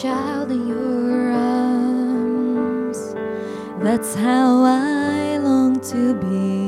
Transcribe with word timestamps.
child 0.00 0.50
in 0.50 0.68
your 0.68 1.30
arms. 1.32 3.14
That's 3.84 4.14
how 4.14 4.62
I 4.64 5.36
long 5.36 5.80
to 5.80 6.14
be. 6.14 6.61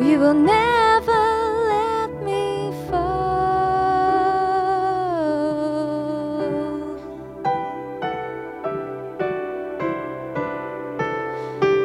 You 0.00 0.18
will 0.18 0.32
never 0.32 1.22
let 1.68 2.10
me 2.24 2.72
fall. 2.88 3.20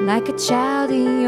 Like 0.03 0.29
a 0.29 0.37
child 0.37 0.91
in 0.91 1.21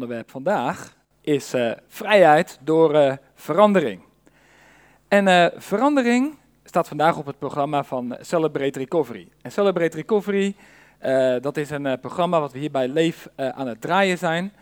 onderwerp 0.00 0.30
vandaag 0.30 0.96
is 1.20 1.54
eh, 1.54 1.70
vrijheid 1.88 2.58
door 2.60 2.94
eh, 2.94 3.12
verandering. 3.34 4.00
En 5.08 5.28
eh, 5.28 5.46
verandering 5.56 6.36
staat 6.64 6.88
vandaag 6.88 7.16
op 7.16 7.26
het 7.26 7.38
programma 7.38 7.84
van 7.84 8.16
Celebrate 8.20 8.78
Recovery. 8.78 9.28
En 9.42 9.52
Celebrate 9.52 9.96
Recovery, 9.96 10.54
dat 11.40 11.56
is 11.56 11.70
een 11.70 12.00
programma 12.00 12.40
wat 12.40 12.52
we 12.52 12.58
hier 12.58 12.70
bij 12.70 12.88
Leef 12.88 13.28
aan 13.36 13.66
het 13.66 13.80
draaien 13.80 14.18
zijn. 14.18 14.52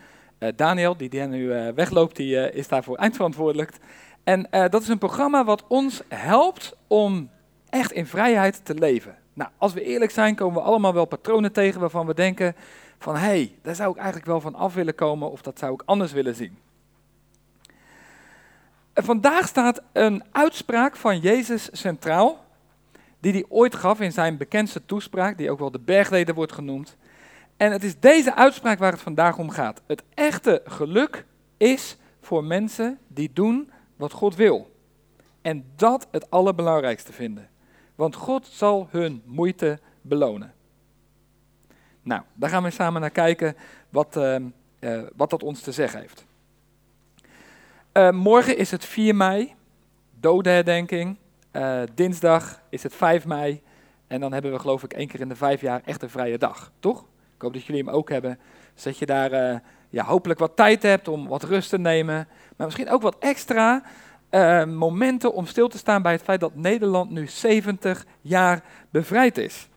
Daniel, 0.55 0.97
die, 0.97 1.09
die 1.09 1.21
nu 1.21 1.47
wegloopt, 1.75 2.15
die 2.15 2.51
is 2.51 2.67
daarvoor 2.67 2.97
eindverantwoordelijk. 2.97 3.71
En 4.23 4.47
dat 4.69 4.81
is 4.81 4.87
een 4.87 4.97
programma 4.97 5.43
wat 5.43 5.63
ons 5.67 6.01
helpt 6.07 6.77
om 6.87 7.29
echt 7.69 7.91
in 7.91 8.05
vrijheid 8.05 8.65
te 8.65 8.73
leven. 8.73 9.15
Nou, 9.33 9.49
als 9.57 9.73
we 9.73 9.83
eerlijk 9.83 10.11
zijn, 10.11 10.35
komen 10.35 10.61
we 10.61 10.67
allemaal 10.67 10.93
wel 10.93 11.05
patronen 11.05 11.51
tegen 11.51 11.79
waarvan 11.79 12.05
we 12.05 12.13
denken 12.13 12.55
van 12.99 13.15
hé, 13.15 13.19
hey, 13.19 13.55
daar 13.61 13.75
zou 13.75 13.91
ik 13.91 13.97
eigenlijk 13.97 14.25
wel 14.25 14.41
van 14.41 14.55
af 14.55 14.73
willen 14.73 14.95
komen 14.95 15.31
of 15.31 15.41
dat 15.41 15.59
zou 15.59 15.73
ik 15.73 15.81
anders 15.85 16.11
willen 16.11 16.35
zien. 16.35 16.57
En 18.93 19.03
vandaag 19.03 19.47
staat 19.47 19.81
een 19.93 20.23
uitspraak 20.31 20.95
van 20.95 21.19
Jezus 21.19 21.69
centraal, 21.71 22.45
die 23.19 23.31
hij 23.31 23.45
ooit 23.49 23.75
gaf 23.75 23.99
in 23.99 24.11
zijn 24.11 24.37
bekendste 24.37 24.85
toespraak, 24.85 25.37
die 25.37 25.51
ook 25.51 25.59
wel 25.59 25.71
de 25.71 25.79
bergreden 25.79 26.35
wordt 26.35 26.51
genoemd. 26.51 26.95
En 27.57 27.71
het 27.71 27.83
is 27.83 27.99
deze 27.99 28.35
uitspraak 28.35 28.79
waar 28.79 28.91
het 28.91 29.01
vandaag 29.01 29.37
om 29.37 29.49
gaat. 29.49 29.81
Het 29.87 30.03
echte 30.13 30.61
geluk 30.65 31.25
is 31.57 31.97
voor 32.21 32.43
mensen 32.43 32.99
die 33.07 33.33
doen 33.33 33.71
wat 33.95 34.11
God 34.11 34.35
wil. 34.35 34.75
En 35.41 35.65
dat 35.75 36.07
het 36.11 36.31
allerbelangrijkste 36.31 37.13
vinden. 37.13 37.49
Want 37.95 38.15
God 38.15 38.47
zal 38.47 38.87
hun 38.91 39.21
moeite 39.25 39.79
belonen. 40.01 40.53
Nou, 42.03 42.21
daar 42.33 42.49
gaan 42.49 42.63
we 42.63 42.69
samen 42.69 43.01
naar 43.01 43.09
kijken 43.09 43.55
wat, 43.89 44.15
eh, 44.15 44.35
eh, 44.35 44.41
wat 45.15 45.29
dat 45.29 45.43
ons 45.43 45.61
te 45.61 45.71
zeggen 45.71 45.99
heeft. 45.99 46.25
Eh, 47.91 48.11
morgen 48.11 48.57
is 48.57 48.71
het 48.71 48.85
4 48.85 49.15
mei, 49.15 49.53
dodenherdenking. 50.19 51.17
Dinsdag 51.93 52.61
is 52.69 52.83
het 52.83 52.95
5 52.95 53.25
mei. 53.25 53.61
En 54.07 54.19
dan 54.19 54.33
hebben 54.33 54.51
we 54.51 54.59
geloof 54.59 54.83
ik 54.83 54.93
één 54.93 55.07
keer 55.07 55.19
in 55.19 55.29
de 55.29 55.35
vijf 55.35 55.61
jaar 55.61 55.81
echt 55.85 56.03
een 56.03 56.09
vrije 56.09 56.37
dag, 56.37 56.71
toch? 56.79 57.05
Ik 57.35 57.41
hoop 57.41 57.53
dat 57.53 57.63
jullie 57.63 57.83
hem 57.83 57.93
ook 57.93 58.09
hebben. 58.09 58.39
Dus 58.73 58.83
dat 58.83 58.97
je 58.97 59.05
daar 59.05 59.61
ja, 59.89 60.03
hopelijk 60.03 60.39
wat 60.39 60.55
tijd 60.55 60.83
hebt 60.83 61.07
om 61.07 61.27
wat 61.27 61.43
rust 61.43 61.69
te 61.69 61.79
nemen. 61.79 62.27
Maar 62.55 62.65
misschien 62.65 62.89
ook 62.89 63.01
wat 63.01 63.17
extra 63.19 63.83
momenten 64.65 65.33
om 65.33 65.45
stil 65.45 65.67
te 65.67 65.77
staan 65.77 66.01
bij 66.01 66.11
het 66.11 66.21
feit 66.21 66.39
dat 66.39 66.55
Nederland 66.55 67.11
nu 67.11 67.27
70 67.27 68.05
jaar 68.21 68.63
bevrijd 68.89 69.37
is. 69.37 69.69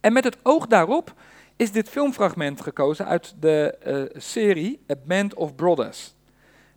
En 0.00 0.12
met 0.12 0.24
het 0.24 0.36
oog 0.42 0.66
daarop 0.66 1.14
is 1.56 1.72
dit 1.72 1.88
filmfragment 1.88 2.60
gekozen 2.60 3.06
uit 3.06 3.34
de 3.40 3.76
eh, 3.82 4.20
serie 4.20 4.80
A 4.90 4.94
Band 5.04 5.34
of 5.34 5.54
Brothers. 5.54 6.14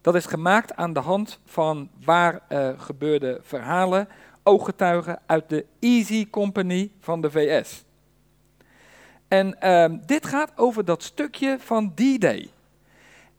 Dat 0.02 0.16
is 0.16 0.26
gemaakt 0.26 0.76
aan 0.76 0.94
de 0.94 1.00
hand 1.00 1.40
van 1.46 1.90
waar 2.06 2.40
eh, 2.48 2.70
gebeurde 2.78 3.40
verhalen, 3.44 4.08
ooggetuigen 4.44 5.20
uit 5.26 5.50
de 5.50 5.66
Easy 5.80 6.30
Company 6.30 6.92
van 7.00 7.22
de 7.22 7.32
VS. 7.32 7.84
En 9.28 9.62
ehm, 9.62 9.98
dit 10.06 10.26
gaat 10.26 10.52
over 10.56 10.86
dat 10.86 11.04
stukje 11.04 11.58
van 11.60 11.94
D-Day. 11.94 12.50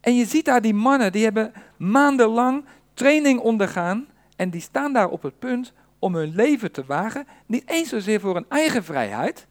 En 0.00 0.16
je 0.16 0.24
ziet 0.24 0.44
daar 0.44 0.60
die 0.60 0.74
mannen, 0.74 1.12
die 1.12 1.24
hebben 1.24 1.52
maandenlang 1.76 2.64
training 2.94 3.40
ondergaan 3.40 4.06
en 4.36 4.50
die 4.50 4.60
staan 4.60 4.92
daar 4.92 5.08
op 5.08 5.22
het 5.22 5.38
punt 5.38 5.72
om 5.98 6.14
hun 6.14 6.34
leven 6.34 6.72
te 6.72 6.84
wagen, 6.86 7.26
niet 7.46 7.68
eens 7.70 7.88
zozeer 7.88 8.20
voor 8.20 8.34
hun 8.34 8.46
eigen 8.48 8.84
vrijheid, 8.84 9.46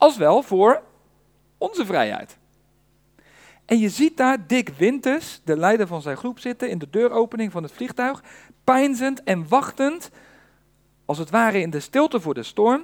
als 0.00 0.16
wel 0.16 0.42
voor 0.42 0.82
onze 1.58 1.86
vrijheid. 1.86 2.38
En 3.64 3.78
je 3.78 3.88
ziet 3.88 4.16
daar 4.16 4.46
Dick 4.46 4.68
Winters, 4.68 5.40
de 5.44 5.56
leider 5.56 5.86
van 5.86 6.02
zijn 6.02 6.16
groep, 6.16 6.38
zitten 6.38 6.70
in 6.70 6.78
de 6.78 6.90
deuropening 6.90 7.52
van 7.52 7.62
het 7.62 7.72
vliegtuig, 7.72 8.22
pijnzend 8.64 9.22
en 9.22 9.48
wachtend, 9.48 10.10
als 11.04 11.18
het 11.18 11.30
ware 11.30 11.60
in 11.60 11.70
de 11.70 11.80
stilte 11.80 12.20
voor 12.20 12.34
de 12.34 12.42
storm, 12.42 12.82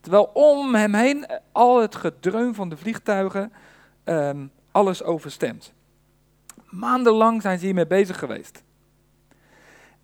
terwijl 0.00 0.30
om 0.32 0.74
hem 0.74 0.94
heen 0.94 1.26
al 1.52 1.80
het 1.80 1.94
gedreun 1.94 2.54
van 2.54 2.68
de 2.68 2.76
vliegtuigen 2.76 3.52
ehm, 4.04 4.46
alles 4.70 5.02
overstemt. 5.02 5.72
Maandenlang 6.64 7.42
zijn 7.42 7.58
ze 7.58 7.64
hiermee 7.64 7.86
bezig 7.86 8.18
geweest. 8.18 8.62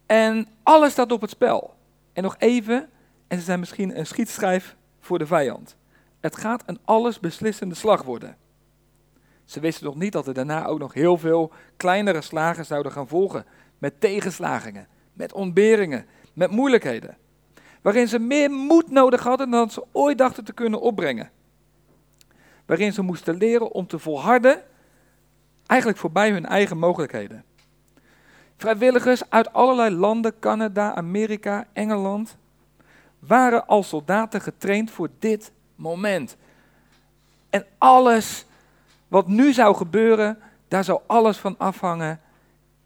En 0.06 0.48
alles 0.62 0.92
staat 0.92 1.12
op 1.12 1.20
het 1.20 1.30
spel. 1.30 1.74
En 2.12 2.22
nog 2.22 2.36
even, 2.38 2.88
en 3.28 3.38
ze 3.38 3.44
zijn 3.44 3.58
misschien 3.58 3.98
een 3.98 4.06
schietschijf 4.06 4.76
voor 5.00 5.18
de 5.18 5.26
vijand. 5.26 5.76
Het 6.20 6.36
gaat 6.36 6.62
een 6.66 6.78
allesbeslissende 6.84 7.74
slag 7.74 8.02
worden. 8.02 8.36
Ze 9.44 9.60
wisten 9.60 9.84
nog 9.84 9.94
niet 9.94 10.12
dat 10.12 10.26
er 10.26 10.34
daarna 10.34 10.66
ook 10.66 10.78
nog 10.78 10.94
heel 10.94 11.18
veel 11.18 11.52
kleinere 11.76 12.20
slagen 12.20 12.64
zouden 12.64 12.92
gaan 12.92 13.08
volgen. 13.08 13.44
Met 13.78 14.00
tegenslagingen, 14.00 14.88
met 15.12 15.32
ontberingen, 15.32 16.06
met 16.32 16.50
moeilijkheden. 16.50 17.16
Waarin 17.82 18.08
ze 18.08 18.18
meer 18.18 18.50
moed 18.50 18.90
nodig 18.90 19.22
hadden 19.22 19.50
dan 19.50 19.70
ze 19.70 19.84
ooit 19.92 20.18
dachten 20.18 20.44
te 20.44 20.52
kunnen 20.52 20.80
opbrengen. 20.80 21.30
Waarin 22.66 22.92
ze 22.92 23.02
moesten 23.02 23.36
leren 23.36 23.72
om 23.72 23.86
te 23.86 23.98
volharden, 23.98 24.62
eigenlijk 25.66 26.00
voorbij 26.00 26.30
hun 26.30 26.46
eigen 26.46 26.78
mogelijkheden. 26.78 27.44
Vrijwilligers 28.56 29.30
uit 29.30 29.52
allerlei 29.52 29.94
landen, 29.94 30.38
Canada, 30.38 30.94
Amerika, 30.94 31.66
Engeland, 31.72 32.36
waren 33.18 33.66
als 33.66 33.88
soldaten 33.88 34.40
getraind 34.40 34.90
voor 34.90 35.08
dit 35.18 35.52
moment. 35.78 36.36
En 37.50 37.66
alles 37.78 38.46
wat 39.08 39.26
nu 39.26 39.52
zou 39.52 39.76
gebeuren, 39.76 40.38
daar 40.68 40.84
zou 40.84 41.00
alles 41.06 41.36
van 41.36 41.58
afhangen 41.58 42.20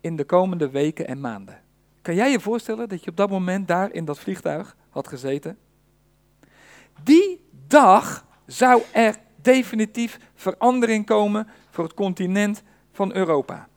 in 0.00 0.16
de 0.16 0.24
komende 0.24 0.70
weken 0.70 1.06
en 1.06 1.20
maanden. 1.20 1.60
Kan 2.02 2.14
jij 2.14 2.30
je 2.30 2.40
voorstellen 2.40 2.88
dat 2.88 3.04
je 3.04 3.10
op 3.10 3.16
dat 3.16 3.30
moment 3.30 3.68
daar 3.68 3.92
in 3.92 4.04
dat 4.04 4.18
vliegtuig 4.18 4.76
had 4.90 5.08
gezeten? 5.08 5.58
Die 7.02 7.44
dag 7.66 8.24
zou 8.46 8.82
er 8.92 9.16
definitief 9.42 10.18
verandering 10.34 11.06
komen 11.06 11.48
voor 11.70 11.84
het 11.84 11.94
continent 11.94 12.62
van 12.92 13.14
Europa. 13.14 13.68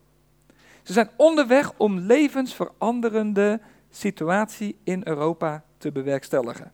Ze 0.84 0.94
zijn 0.94 1.10
onderweg 1.16 1.74
om 1.78 2.00
levensveranderende 2.00 3.62
situatie 3.90 4.78
in 4.84 5.02
Europa 5.04 5.64
te 5.78 5.92
bewerkstelligen. 5.92 6.72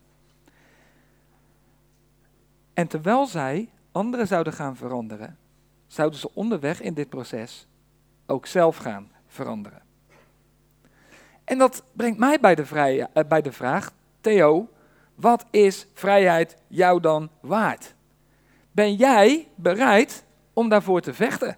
En 2.74 2.88
terwijl 2.88 3.26
zij 3.26 3.70
anderen 3.92 4.28
zouden 4.28 4.54
gaan 4.54 4.76
veranderen, 4.76 5.38
zouden 5.88 6.20
ze 6.20 6.34
onderweg 6.34 6.82
in 6.82 6.94
dit 6.94 7.10
proces 7.10 7.68
ook 8.26 8.46
zelf 8.46 8.78
gaan 8.78 9.12
veranderen. 9.28 9.82
En 11.44 11.58
dat 11.58 11.84
brengt 11.94 12.20
mij 12.20 12.40
bij 12.40 12.56
de, 12.56 12.66
vrij, 12.66 13.00
uh, 13.00 13.24
bij 13.28 13.42
de 13.42 13.52
vraag, 13.52 13.92
Theo, 14.22 14.70
wat 15.16 15.46
is 15.50 15.88
vrijheid 15.94 16.58
jou 16.68 17.00
dan 17.00 17.30
waard? 17.40 17.96
Ben 18.72 18.96
jij 18.96 19.48
bereid 19.56 20.26
om 20.54 20.70
daarvoor 20.70 21.02
te 21.02 21.14
vechten? 21.14 21.58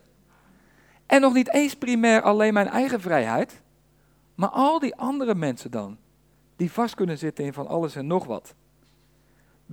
En 1.06 1.22
nog 1.22 1.34
niet 1.34 1.54
eens 1.54 1.76
primair 1.76 2.22
alleen 2.22 2.54
mijn 2.54 2.68
eigen 2.68 3.02
vrijheid, 3.02 3.62
maar 4.36 4.50
al 4.50 4.80
die 4.80 4.96
andere 4.96 5.36
mensen 5.36 5.72
dan, 5.72 5.98
die 6.56 6.72
vast 6.72 6.96
kunnen 6.96 7.18
zitten 7.18 7.46
in 7.46 7.54
van 7.54 7.68
alles 7.68 7.96
en 7.96 8.08
nog 8.08 8.26
wat. 8.26 8.56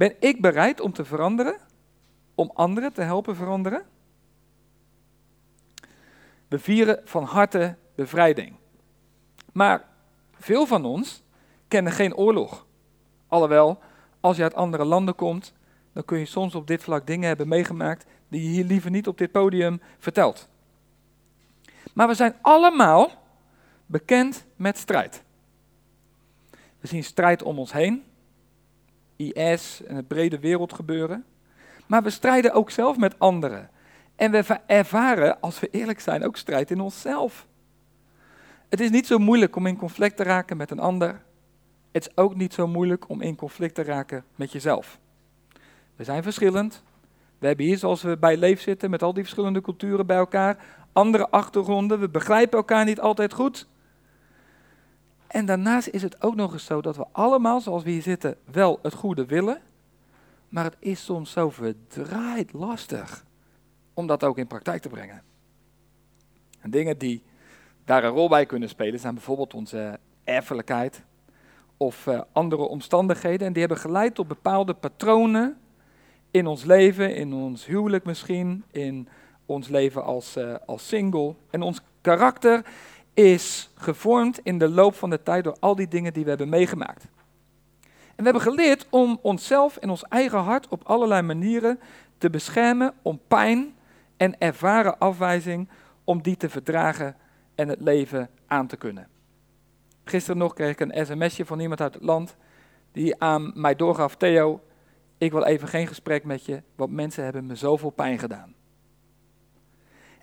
Ben 0.00 0.16
ik 0.18 0.40
bereid 0.40 0.80
om 0.80 0.92
te 0.92 1.04
veranderen? 1.04 1.56
Om 2.34 2.50
anderen 2.54 2.92
te 2.92 3.02
helpen 3.02 3.36
veranderen? 3.36 3.82
We 6.48 6.58
vieren 6.58 7.00
van 7.04 7.24
harte 7.24 7.76
bevrijding. 7.94 8.56
Maar 9.52 9.84
veel 10.32 10.66
van 10.66 10.84
ons 10.84 11.22
kennen 11.68 11.92
geen 11.92 12.14
oorlog. 12.14 12.66
Alhoewel, 13.26 13.78
als 14.20 14.36
je 14.36 14.42
uit 14.42 14.54
andere 14.54 14.84
landen 14.84 15.14
komt, 15.14 15.52
dan 15.92 16.04
kun 16.04 16.18
je 16.18 16.24
soms 16.24 16.54
op 16.54 16.66
dit 16.66 16.82
vlak 16.82 17.06
dingen 17.06 17.28
hebben 17.28 17.48
meegemaakt 17.48 18.06
die 18.28 18.42
je 18.42 18.48
hier 18.48 18.64
liever 18.64 18.90
niet 18.90 19.08
op 19.08 19.18
dit 19.18 19.32
podium 19.32 19.80
vertelt. 19.98 20.48
Maar 21.92 22.08
we 22.08 22.14
zijn 22.14 22.36
allemaal 22.40 23.10
bekend 23.86 24.46
met 24.56 24.78
strijd. 24.78 25.22
We 26.78 26.86
zien 26.86 27.04
strijd 27.04 27.42
om 27.42 27.58
ons 27.58 27.72
heen, 27.72 28.04
IS 29.20 29.82
en 29.86 29.96
het 29.96 30.08
brede 30.08 30.38
wereldgebeuren. 30.38 31.24
Maar 31.86 32.02
we 32.02 32.10
strijden 32.10 32.52
ook 32.52 32.70
zelf 32.70 32.96
met 32.96 33.18
anderen. 33.18 33.70
En 34.16 34.30
we 34.30 34.44
ervaren, 34.66 35.40
als 35.40 35.60
we 35.60 35.68
eerlijk 35.70 36.00
zijn, 36.00 36.24
ook 36.24 36.36
strijd 36.36 36.70
in 36.70 36.80
onszelf. 36.80 37.46
Het 38.68 38.80
is 38.80 38.90
niet 38.90 39.06
zo 39.06 39.18
moeilijk 39.18 39.56
om 39.56 39.66
in 39.66 39.76
conflict 39.76 40.16
te 40.16 40.22
raken 40.22 40.56
met 40.56 40.70
een 40.70 40.78
ander. 40.78 41.22
Het 41.92 42.06
is 42.06 42.16
ook 42.16 42.34
niet 42.34 42.54
zo 42.54 42.66
moeilijk 42.66 43.08
om 43.08 43.20
in 43.20 43.36
conflict 43.36 43.74
te 43.74 43.82
raken 43.82 44.24
met 44.34 44.52
jezelf. 44.52 44.98
We 45.96 46.04
zijn 46.04 46.22
verschillend. 46.22 46.82
We 47.38 47.46
hebben 47.46 47.66
hier, 47.66 47.78
zoals 47.78 48.02
we 48.02 48.16
bij 48.16 48.36
Leef 48.36 48.60
zitten, 48.60 48.90
met 48.90 49.02
al 49.02 49.12
die 49.12 49.22
verschillende 49.22 49.60
culturen 49.60 50.06
bij 50.06 50.16
elkaar, 50.16 50.64
andere 50.92 51.30
achtergronden. 51.30 52.00
We 52.00 52.08
begrijpen 52.08 52.58
elkaar 52.58 52.84
niet 52.84 53.00
altijd 53.00 53.32
goed. 53.32 53.66
En 55.30 55.46
daarnaast 55.46 55.88
is 55.88 56.02
het 56.02 56.22
ook 56.22 56.34
nog 56.34 56.52
eens 56.52 56.64
zo 56.64 56.80
dat 56.80 56.96
we 56.96 57.06
allemaal, 57.12 57.60
zoals 57.60 57.82
we 57.82 57.90
hier 57.90 58.02
zitten, 58.02 58.36
wel 58.52 58.78
het 58.82 58.94
goede 58.94 59.26
willen. 59.26 59.60
Maar 60.48 60.64
het 60.64 60.76
is 60.78 61.04
soms 61.04 61.30
zo 61.30 61.50
verdraaid 61.50 62.52
lastig 62.52 63.24
om 63.94 64.06
dat 64.06 64.24
ook 64.24 64.38
in 64.38 64.46
praktijk 64.46 64.82
te 64.82 64.88
brengen. 64.88 65.22
En 66.60 66.70
dingen 66.70 66.98
die 66.98 67.22
daar 67.84 68.04
een 68.04 68.10
rol 68.10 68.28
bij 68.28 68.46
kunnen 68.46 68.68
spelen 68.68 69.00
zijn 69.00 69.14
bijvoorbeeld 69.14 69.54
onze 69.54 69.98
erfelijkheid 70.24 71.02
of 71.76 72.06
uh, 72.06 72.20
andere 72.32 72.62
omstandigheden. 72.62 73.46
En 73.46 73.52
die 73.52 73.62
hebben 73.62 73.80
geleid 73.80 74.14
tot 74.14 74.28
bepaalde 74.28 74.74
patronen 74.74 75.58
in 76.30 76.46
ons 76.46 76.64
leven, 76.64 77.14
in 77.14 77.32
ons 77.32 77.66
huwelijk 77.66 78.04
misschien, 78.04 78.64
in 78.70 79.08
ons 79.46 79.68
leven 79.68 80.04
als, 80.04 80.36
uh, 80.36 80.54
als 80.66 80.88
single. 80.88 81.34
En 81.50 81.62
ons 81.62 81.80
karakter 82.00 82.64
is 83.20 83.70
gevormd 83.74 84.40
in 84.42 84.58
de 84.58 84.68
loop 84.68 84.94
van 84.94 85.10
de 85.10 85.22
tijd 85.22 85.44
door 85.44 85.56
al 85.60 85.74
die 85.74 85.88
dingen 85.88 86.12
die 86.12 86.22
we 86.22 86.28
hebben 86.28 86.48
meegemaakt. 86.48 87.06
En 87.80 88.26
we 88.26 88.30
hebben 88.30 88.42
geleerd 88.42 88.86
om 88.90 89.18
onszelf 89.22 89.76
en 89.76 89.90
ons 89.90 90.02
eigen 90.02 90.38
hart 90.38 90.68
op 90.68 90.82
allerlei 90.84 91.22
manieren 91.22 91.80
te 92.18 92.30
beschermen 92.30 92.94
om 93.02 93.20
pijn 93.28 93.74
en 94.16 94.38
ervaren 94.38 94.98
afwijzing, 94.98 95.68
om 96.04 96.22
die 96.22 96.36
te 96.36 96.48
verdragen 96.48 97.16
en 97.54 97.68
het 97.68 97.80
leven 97.80 98.30
aan 98.46 98.66
te 98.66 98.76
kunnen. 98.76 99.08
Gisteren 100.04 100.38
nog 100.38 100.54
kreeg 100.54 100.70
ik 100.70 100.80
een 100.80 101.06
sms'je 101.06 101.44
van 101.44 101.60
iemand 101.60 101.80
uit 101.80 101.94
het 101.94 102.02
land 102.02 102.36
die 102.92 103.20
aan 103.20 103.52
mij 103.54 103.76
doorgaf, 103.76 104.16
Theo, 104.16 104.60
ik 105.18 105.32
wil 105.32 105.44
even 105.44 105.68
geen 105.68 105.86
gesprek 105.86 106.24
met 106.24 106.44
je, 106.44 106.62
want 106.76 106.92
mensen 106.92 107.24
hebben 107.24 107.46
me 107.46 107.54
zoveel 107.54 107.90
pijn 107.90 108.18
gedaan. 108.18 108.54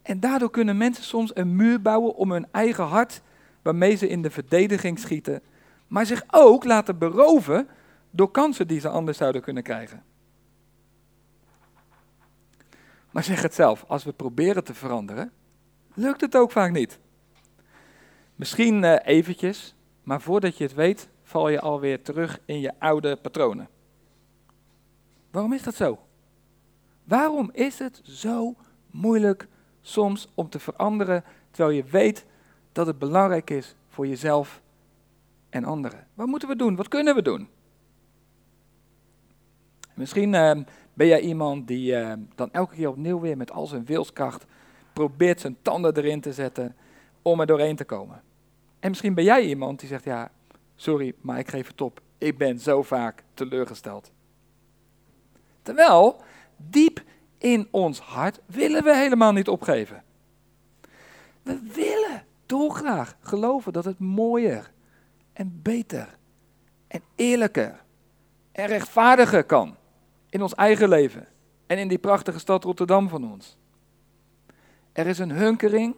En 0.08 0.20
daardoor 0.20 0.50
kunnen 0.50 0.78
mensen 0.78 1.04
soms 1.04 1.36
een 1.36 1.56
muur 1.56 1.82
bouwen 1.82 2.16
om 2.16 2.32
hun 2.32 2.48
eigen 2.52 2.84
hart, 2.84 3.22
waarmee 3.62 3.96
ze 3.96 4.08
in 4.08 4.22
de 4.22 4.30
verdediging 4.30 5.00
schieten, 5.00 5.42
maar 5.88 6.06
zich 6.06 6.24
ook 6.32 6.64
laten 6.64 6.98
beroven 6.98 7.68
door 8.12 8.32
kansen 8.32 8.68
die 8.68 8.80
ze 8.80 8.90
anders 8.90 9.18
zouden 9.18 9.42
kunnen 9.42 9.64
krijgen. 9.64 10.04
Maar 13.12 13.24
zeg 13.24 13.42
het 13.42 13.54
zelf, 13.54 13.86
als 13.88 14.04
we 14.04 14.12
proberen 14.12 14.64
te 14.64 14.74
veranderen, 14.74 15.32
lukt 15.94 16.22
het 16.22 16.36
ook 16.36 16.52
vaak 16.52 16.72
niet. 16.72 17.00
Misschien 18.36 18.84
uh, 18.84 18.96
eventjes, 19.04 19.76
maar 20.04 20.22
voordat 20.22 20.58
je 20.58 20.64
het 20.64 20.74
weet, 20.74 21.10
val 21.24 21.50
je 21.50 21.60
alweer 21.60 22.02
terug 22.02 22.40
in 22.46 22.60
je 22.60 22.74
oude 22.80 23.16
patronen. 23.16 23.70
Waarom 25.32 25.54
is 25.54 25.64
dat 25.64 25.76
zo? 25.76 26.00
Waarom 27.04 27.50
is 27.54 27.80
het 27.80 28.02
zo 28.04 28.56
moeilijk 28.92 29.48
soms 29.88 30.27
om 30.34 30.50
te 30.50 30.60
veranderen, 30.60 31.24
terwijl 31.51 31.75
je 31.75 31.84
weet 31.84 32.25
dat 32.72 32.88
het 32.88 33.00
belangrijk 33.00 33.50
is 33.50 33.75
voor 33.88 34.08
jezelf 34.08 34.62
en 35.50 35.63
anderen? 35.63 36.08
Wat 36.13 36.27
moeten 36.27 36.50
we 36.50 36.56
doen? 36.56 36.75
Wat 36.75 36.88
kunnen 36.88 37.15
we 37.15 37.22
doen? 37.22 37.50
Misschien 39.94 40.34
uh, 40.34 40.51
ben 40.94 41.08
jij 41.08 41.20
iemand 41.20 41.67
die 41.67 41.91
uh, 41.91 42.13
dan 42.36 42.51
elke 42.51 42.75
keer 42.75 42.89
opnieuw 42.89 43.20
weer 43.20 43.38
met 43.38 43.51
al 43.51 43.67
zijn 43.67 43.86
wilskracht 43.86 44.46
probeert 44.94 45.41
zijn 45.41 45.58
tanden 45.62 45.98
erin 45.98 46.22
te 46.22 46.34
zetten 46.34 46.75
om 47.22 47.39
er 47.39 47.46
doorheen 47.46 47.75
te 47.75 47.86
komen. 47.86 48.22
En 48.79 48.89
misschien 48.89 49.13
ben 49.13 49.24
jij 49.24 49.41
iemand 49.41 49.79
die 49.79 49.89
zegt, 49.89 50.03
ja, 50.03 50.32
sorry, 50.75 51.13
maar 51.22 51.39
ik 51.39 51.50
geef 51.50 51.67
het 51.67 51.82
op. 51.82 52.01
Ik 52.17 52.38
ben 52.38 52.60
zo 52.60 52.84
vaak 52.84 53.24
teleurgesteld. 53.34 54.12
Terwijl, 55.62 56.22
diep 56.58 57.03
in 57.38 57.67
ons 57.72 58.00
hart 58.00 58.39
willen 58.46 58.84
we 58.84 58.96
helemaal 58.96 59.32
niet 59.32 59.48
opgeven. 59.48 60.03
We 61.44 61.60
willen 61.74 62.24
dolgraag 62.46 63.15
geloven 63.22 63.74
dat 63.74 63.86
het 63.86 64.00
mooier 64.00 64.72
en 65.34 65.60
beter 65.62 66.17
en 66.88 67.01
eerlijker 67.15 67.84
en 68.51 68.65
rechtvaardiger 68.65 69.44
kan 69.44 69.75
in 70.29 70.41
ons 70.41 70.56
eigen 70.56 70.89
leven 70.89 71.27
en 71.67 71.77
in 71.77 71.88
die 71.88 71.98
prachtige 71.98 72.39
stad 72.39 72.63
Rotterdam 72.63 73.10
van 73.10 73.32
ons. 73.32 73.58
Er 74.91 75.08
is 75.08 75.20
een 75.20 75.32
hunkering, 75.32 75.96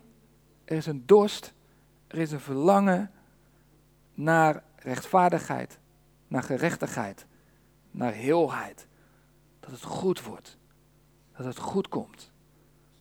er 0.65 0.77
is 0.77 0.85
een 0.85 1.03
dorst, 1.05 1.53
er 2.07 2.17
is 2.17 2.31
een 2.31 2.39
verlangen 2.39 3.11
naar 4.13 4.63
rechtvaardigheid, 4.75 5.79
naar 6.27 6.43
gerechtigheid, 6.43 7.25
naar 7.91 8.13
heelheid. 8.13 8.87
Dat 9.59 9.71
het 9.71 9.83
goed 9.83 10.23
wordt, 10.23 10.57
dat 11.43 11.47
het 11.47 11.63
goed 11.63 11.87
komt, 11.87 12.31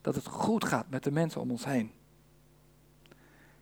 dat 0.00 0.14
het 0.14 0.26
goed 0.26 0.64
gaat 0.64 0.90
met 0.90 1.04
de 1.04 1.11
mensen 1.11 1.40
om 1.40 1.50
ons 1.50 1.64
heen. 1.64 1.92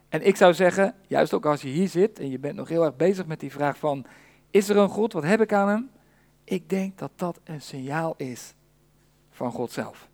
En 0.08 0.26
ik 0.26 0.36
zou 0.36 0.54
zeggen, 0.54 0.94
juist 1.06 1.34
ook 1.34 1.46
als 1.46 1.62
je 1.62 1.68
hier 1.68 1.88
zit 1.88 2.18
en 2.18 2.30
je 2.30 2.38
bent 2.38 2.56
nog 2.56 2.68
heel 2.68 2.84
erg 2.84 2.96
bezig 2.96 3.26
met 3.26 3.40
die 3.40 3.52
vraag 3.52 3.78
van, 3.78 4.06
is 4.50 4.68
er 4.68 4.76
een 4.76 4.88
God, 4.88 5.12
wat 5.12 5.22
heb 5.22 5.40
ik 5.40 5.52
aan 5.52 5.68
hem? 5.68 5.90
Ik 6.44 6.68
denk 6.68 6.98
dat 6.98 7.10
dat 7.16 7.40
een 7.44 7.60
signaal 7.60 8.14
is 8.16 8.54
van 9.30 9.52
God 9.52 9.70
zelf. 9.70 10.08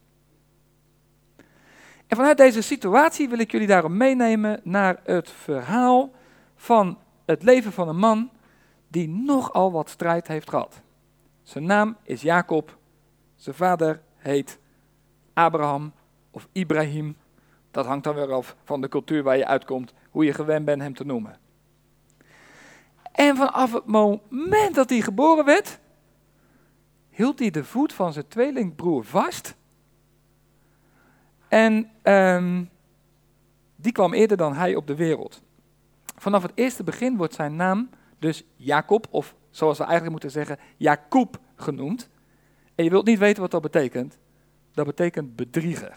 En 2.07 2.17
vanuit 2.17 2.37
deze 2.37 2.63
situatie 2.63 3.29
wil 3.29 3.39
ik 3.39 3.51
jullie 3.51 3.67
daarom 3.67 3.97
meenemen 3.97 4.61
naar 4.65 5.01
het 5.05 5.31
verhaal 5.31 6.11
van 6.55 6.99
het 7.25 7.43
leven 7.43 7.73
van 7.73 7.89
een 7.89 7.99
man 7.99 8.31
die 8.89 9.09
nogal 9.09 9.73
wat 9.73 9.91
strijd 9.91 10.27
heeft 10.27 10.49
gehad. 10.49 10.81
Zijn 11.43 11.65
naam 11.65 11.97
is 12.03 12.23
Jacob, 12.23 12.79
zijn 13.35 13.57
vader 13.57 14.03
heet 14.23 14.59
Abraham 15.33 15.93
of 16.31 16.49
Ibrahim. 16.53 17.17
Dat 17.71 17.87
hangt 17.87 18.05
dan 18.05 18.15
weer 18.15 18.33
af 18.33 18.57
van 18.65 18.81
de 18.81 18.89
cultuur 18.89 19.23
waar 19.23 19.37
je 19.37 19.47
uitkomt, 19.47 19.95
hoe 20.11 20.25
je 20.25 20.35
gewend 20.35 20.65
bent 20.65 20.83
hem 20.83 20.95
te 20.95 21.05
noemen. 21.05 21.39
En 23.13 23.37
vanaf 23.37 23.73
het 23.73 23.87
moment 23.87 24.75
dat 24.75 24.91
hij 24.91 25.01
geboren 25.01 25.45
werd, 25.45 25.79
hield 27.11 27.39
hij 27.39 27.51
de 27.51 27.65
voet 27.65 27.93
van 27.93 28.13
zijn 28.13 28.29
tweelingbroer 28.29 29.05
vast. 29.05 29.55
En 31.49 31.91
um, 32.03 32.71
die 33.77 33.93
kwam 33.93 34.13
eerder 34.13 34.37
dan 34.37 34.55
hij 34.55 34.75
op 34.75 34.87
de 34.87 34.95
wereld. 34.95 35.43
Vanaf 36.17 36.43
het 36.43 36.53
eerste 36.55 36.85
begin 36.85 37.17
wordt 37.17 37.35
zijn 37.35 37.57
naam 37.57 37.89
dus 38.19 38.45
Jacob, 38.57 39.07
of 39.11 39.35
zoals 39.51 39.79
we 39.79 39.83
eigenlijk 39.83 40.13
moeten 40.13 40.31
zeggen, 40.31 40.59
Jacob 40.77 41.39
genoemd. 41.57 42.09
En 42.83 42.89
je 42.89 42.95
wilt 42.95 43.07
niet 43.07 43.19
weten 43.19 43.43
wat 43.43 43.51
dat 43.51 43.63
betekent. 43.63 44.19
Dat 44.75 44.87
betekent 44.87 45.37
bedrieger. 45.37 45.95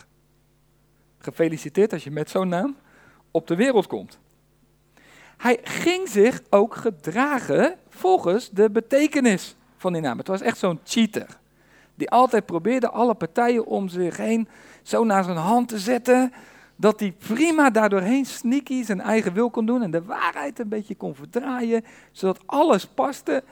Gefeliciteerd 1.17 1.93
als 1.93 2.03
je 2.03 2.11
met 2.11 2.29
zo'n 2.29 2.47
naam 2.47 2.75
op 3.31 3.47
de 3.47 3.55
wereld 3.55 3.87
komt. 3.87 4.19
Hij 5.37 5.59
ging 5.63 6.09
zich 6.09 6.41
ook 6.49 6.75
gedragen 6.75 7.75
volgens 7.89 8.49
de 8.49 8.69
betekenis 8.69 9.55
van 9.77 9.93
die 9.93 10.01
naam. 10.01 10.17
Het 10.17 10.27
was 10.27 10.41
echt 10.41 10.57
zo'n 10.57 10.79
cheater. 10.83 11.27
Die 11.95 12.09
altijd 12.09 12.45
probeerde 12.45 12.89
alle 12.89 13.13
partijen 13.13 13.65
om 13.65 13.87
zich 13.87 14.17
heen 14.17 14.47
zo 14.83 15.03
naar 15.03 15.23
zijn 15.23 15.37
hand 15.37 15.67
te 15.67 15.79
zetten. 15.79 16.33
Dat 16.75 16.99
hij 16.99 17.11
prima 17.11 17.69
daardoorheen 17.69 18.25
sneaky 18.25 18.83
zijn 18.83 19.01
eigen 19.01 19.33
wil 19.33 19.49
kon 19.49 19.65
doen. 19.65 19.81
En 19.81 19.91
de 19.91 20.03
waarheid 20.03 20.59
een 20.59 20.69
beetje 20.69 20.95
kon 20.95 21.15
verdraaien. 21.15 21.85
Zodat 22.11 22.39
alles 22.45 22.87
paste 22.87 23.43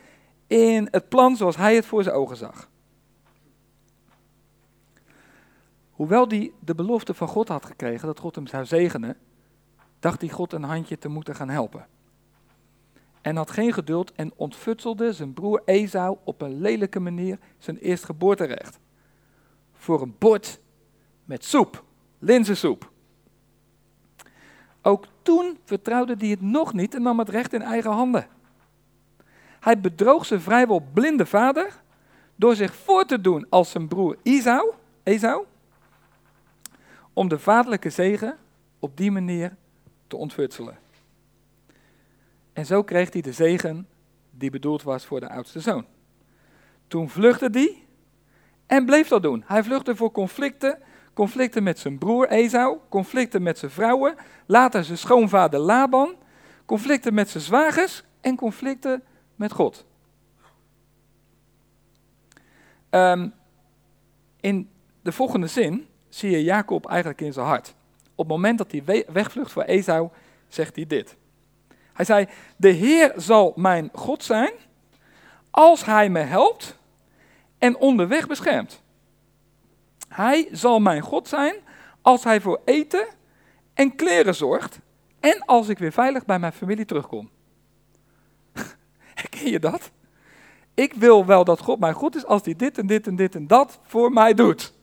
in 0.47 0.87
het 0.91 1.09
plan 1.09 1.35
zoals 1.35 1.57
hij 1.57 1.75
het 1.75 1.85
voor 1.85 2.03
zijn 2.03 2.15
ogen 2.15 2.37
zag. 2.37 2.71
Hoewel 5.93 6.27
hij 6.27 6.51
de 6.59 6.75
belofte 6.75 7.13
van 7.13 7.27
God 7.27 7.47
had 7.47 7.65
gekregen 7.65 8.07
dat 8.07 8.19
God 8.19 8.35
hem 8.35 8.47
zou 8.47 8.65
zegenen, 8.65 9.17
dacht 9.99 10.21
hij 10.21 10.29
God 10.29 10.53
een 10.53 10.63
handje 10.63 10.97
te 10.97 11.07
moeten 11.07 11.35
gaan 11.35 11.49
helpen. 11.49 11.87
En 13.21 13.35
had 13.35 13.51
geen 13.51 13.73
geduld 13.73 14.11
en 14.11 14.31
ontfutselde 14.35 15.13
zijn 15.13 15.33
broer 15.33 15.61
Esau 15.65 16.17
op 16.23 16.41
een 16.41 16.61
lelijke 16.61 16.99
manier 16.99 17.39
zijn 17.57 17.77
eerstgeboorterecht. 17.77 18.79
Voor 19.73 20.01
een 20.01 20.15
bord 20.17 20.59
met 21.25 21.45
soep, 21.45 21.83
linzensoep. 22.19 22.91
Ook 24.81 25.05
toen 25.21 25.57
vertrouwde 25.63 26.15
hij 26.17 26.27
het 26.27 26.41
nog 26.41 26.73
niet 26.73 26.95
en 26.95 27.01
nam 27.01 27.19
het 27.19 27.29
recht 27.29 27.53
in 27.53 27.61
eigen 27.61 27.91
handen. 27.91 28.27
Hij 29.59 29.79
bedroog 29.79 30.25
zijn 30.25 30.41
vrijwel 30.41 30.83
blinde 30.93 31.25
vader 31.25 31.81
door 32.35 32.55
zich 32.55 32.75
voor 32.75 33.05
te 33.05 33.21
doen 33.21 33.45
als 33.49 33.71
zijn 33.71 33.87
broer 33.87 34.17
Esau, 34.23 34.73
Esau 35.03 35.45
om 37.13 37.27
de 37.27 37.39
vaderlijke 37.39 37.89
zegen 37.89 38.37
op 38.79 38.97
die 38.97 39.11
manier 39.11 39.55
te 40.07 40.15
ontfutselen. 40.15 40.77
En 42.53 42.65
zo 42.65 42.83
kreeg 42.83 43.13
hij 43.13 43.21
de 43.21 43.33
zegen 43.33 43.87
die 44.31 44.49
bedoeld 44.49 44.83
was 44.83 45.05
voor 45.05 45.19
de 45.19 45.29
oudste 45.29 45.59
zoon. 45.59 45.85
Toen 46.87 47.09
vluchtte 47.09 47.49
hij 47.51 47.83
en 48.65 48.85
bleef 48.85 49.07
dat 49.07 49.21
doen. 49.21 49.43
Hij 49.45 49.63
vluchtte 49.63 49.95
voor 49.95 50.11
conflicten, 50.11 50.79
conflicten 51.13 51.63
met 51.63 51.79
zijn 51.79 51.97
broer 51.97 52.29
Esau, 52.29 52.77
conflicten 52.89 53.43
met 53.43 53.57
zijn 53.57 53.71
vrouwen, 53.71 54.15
later 54.45 54.83
zijn 54.83 54.97
schoonvader 54.97 55.59
Laban, 55.59 56.15
conflicten 56.65 57.13
met 57.13 57.29
zijn 57.29 57.43
zwagers 57.43 58.03
en 58.21 58.35
conflicten 58.35 59.03
met 59.35 59.51
God. 59.51 59.85
Um, 62.89 63.33
in 64.39 64.69
de 65.01 65.11
volgende 65.11 65.47
zin 65.47 65.87
zie 66.13 66.31
je 66.31 66.43
Jacob 66.43 66.85
eigenlijk 66.85 67.21
in 67.21 67.33
zijn 67.33 67.45
hart. 67.45 67.73
Op 68.15 68.17
het 68.17 68.27
moment 68.27 68.57
dat 68.57 68.71
hij 68.71 69.05
wegvlucht 69.07 69.51
voor 69.51 69.63
Esau, 69.63 70.09
zegt 70.47 70.75
hij 70.75 70.85
dit. 70.87 71.15
Hij 71.93 72.05
zei, 72.05 72.27
de 72.55 72.69
Heer 72.69 73.13
zal 73.15 73.53
mijn 73.55 73.89
God 73.93 74.23
zijn 74.23 74.51
als 75.51 75.85
hij 75.85 76.09
me 76.09 76.19
helpt 76.19 76.77
en 77.57 77.77
onderweg 77.77 78.27
beschermt. 78.27 78.81
Hij 80.07 80.47
zal 80.51 80.79
mijn 80.79 81.01
God 81.01 81.27
zijn 81.27 81.55
als 82.01 82.23
hij 82.23 82.41
voor 82.41 82.61
eten 82.65 83.07
en 83.73 83.95
kleren 83.95 84.35
zorgt 84.35 84.79
en 85.19 85.45
als 85.45 85.67
ik 85.67 85.77
weer 85.77 85.91
veilig 85.91 86.25
bij 86.25 86.39
mijn 86.39 86.53
familie 86.53 86.85
terugkom. 86.85 87.29
Herken 89.13 89.49
je 89.49 89.59
dat? 89.59 89.91
Ik 90.73 90.93
wil 90.93 91.25
wel 91.25 91.43
dat 91.43 91.59
God 91.59 91.79
mijn 91.79 91.93
God 91.93 92.15
is 92.15 92.25
als 92.25 92.41
hij 92.45 92.55
dit 92.55 92.77
en 92.77 92.87
dit 92.87 93.07
en 93.07 93.15
dit 93.15 93.35
en 93.35 93.47
dat 93.47 93.79
voor 93.83 94.11
mij 94.11 94.33
doet. 94.33 94.73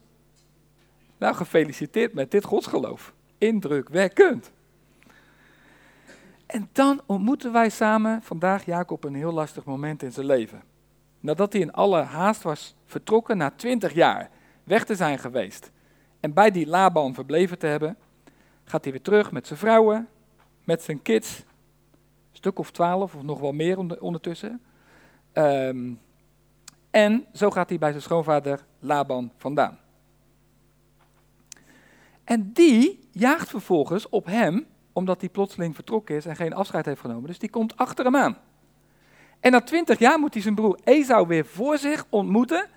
Nou, 1.21 1.35
gefeliciteerd 1.35 2.15
met 2.15 2.31
dit 2.31 2.45
godsgeloof. 2.45 3.15
Indrukwekkend. 3.39 4.51
En 6.47 6.69
dan 6.73 7.01
ontmoeten 7.07 7.53
wij 7.53 7.69
samen 7.69 8.23
vandaag 8.23 8.65
Jacob 8.65 9.05
een 9.05 9.15
heel 9.15 9.33
lastig 9.33 9.65
moment 9.65 10.03
in 10.03 10.13
zijn 10.13 10.27
leven. 10.27 10.63
Nadat 11.21 11.53
hij 11.53 11.63
in 11.63 11.73
alle 11.73 12.03
haast 12.03 12.43
was 12.43 12.75
vertrokken 12.85 13.37
na 13.37 13.51
twintig 13.51 13.95
jaar 13.95 14.31
weg 14.65 14.85
te 14.85 14.95
zijn 14.95 15.19
geweest 15.19 15.71
en 16.21 16.33
bij 16.33 16.51
die 16.51 16.67
Laban 16.67 17.15
verbleven 17.15 17.59
te 17.59 17.67
hebben, 17.67 17.97
gaat 18.65 18.83
hij 18.83 18.93
weer 18.93 19.03
terug 19.03 19.33
met 19.33 19.47
zijn 19.47 19.59
vrouwen, 19.59 20.09
met 20.65 20.83
zijn 20.83 21.03
kids, 21.03 21.39
een 21.39 22.37
stuk 22.37 22.59
of 22.59 22.71
twaalf 22.71 23.15
of 23.15 23.23
nog 23.23 23.41
wel 23.41 23.53
meer 23.53 24.01
ondertussen. 24.01 24.61
Um, 25.33 26.01
en 26.91 27.27
zo 27.33 27.51
gaat 27.51 27.69
hij 27.69 27.79
bij 27.79 27.91
zijn 27.91 28.03
schoonvader 28.03 28.65
Laban 28.79 29.33
vandaan. 29.37 29.79
En 32.31 32.51
die 32.53 33.09
jaagt 33.11 33.49
vervolgens 33.49 34.09
op 34.09 34.27
hem 34.27 34.67
omdat 34.93 35.21
hij 35.21 35.29
plotseling 35.29 35.75
vertrokken 35.75 36.17
is 36.17 36.27
en 36.27 36.37
geen 36.37 36.53
afscheid 36.53 36.85
heeft 36.85 37.01
genomen. 37.01 37.27
Dus 37.27 37.39
die 37.39 37.51
komt 37.51 37.77
achter 37.77 38.05
hem 38.05 38.17
aan. 38.17 38.39
En 39.41 39.51
na 39.51 39.61
twintig 39.61 39.99
jaar 39.99 40.19
moet 40.19 40.35
hij 40.35 40.43
zijn 40.43 40.55
broer 40.55 40.79
Esau 40.85 41.27
weer 41.27 41.45
voor 41.45 41.79
zich 41.79 42.07
ontmoeten. 42.09 42.69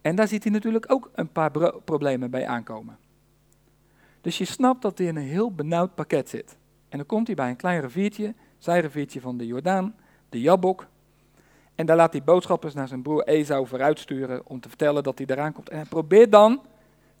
En 0.00 0.16
daar 0.16 0.28
ziet 0.28 0.42
hij 0.42 0.52
natuurlijk 0.52 0.92
ook 0.92 1.10
een 1.14 1.28
paar 1.28 1.50
problemen 1.84 2.30
bij 2.30 2.46
aankomen. 2.46 2.98
Dus 4.20 4.38
je 4.38 4.44
snapt 4.44 4.82
dat 4.82 4.98
hij 4.98 5.06
in 5.06 5.16
een 5.16 5.22
heel 5.22 5.52
benauwd 5.52 5.94
pakket 5.94 6.28
zit. 6.28 6.56
En 6.88 6.98
dan 6.98 7.06
komt 7.06 7.26
hij 7.26 7.36
bij 7.36 7.48
een 7.48 7.56
klein 7.56 7.80
riviertje, 7.80 8.34
zijriviertje 8.58 9.20
van 9.20 9.36
de 9.36 9.46
Jordaan, 9.46 9.94
de 10.28 10.40
Jabok. 10.40 10.86
En 11.74 11.86
daar 11.86 11.96
laat 11.96 12.12
hij 12.12 12.22
boodschappers 12.22 12.74
naar 12.74 12.88
zijn 12.88 13.02
broer 13.02 13.22
Esau 13.22 13.66
vooruitsturen 13.66 14.46
om 14.46 14.60
te 14.60 14.68
vertellen 14.68 15.02
dat 15.02 15.18
hij 15.18 15.26
eraan 15.26 15.52
komt. 15.52 15.68
En 15.68 15.88
probeert 15.88 16.32
dan, 16.32 16.62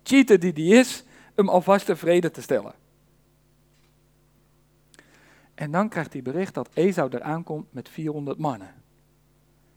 cheater 0.02 0.40
die 0.40 0.52
die 0.52 0.74
is, 0.74 1.04
hem 1.34 1.48
alvast 1.48 1.86
tevreden 1.86 2.32
te 2.32 2.42
stellen. 2.42 2.74
En 5.54 5.70
dan 5.70 5.88
krijgt 5.88 6.12
hij 6.12 6.22
bericht 6.22 6.54
dat 6.54 6.68
Esau 6.74 7.10
eraan 7.12 7.42
komt 7.42 7.72
met 7.72 7.88
400 7.88 8.38
mannen. 8.38 8.74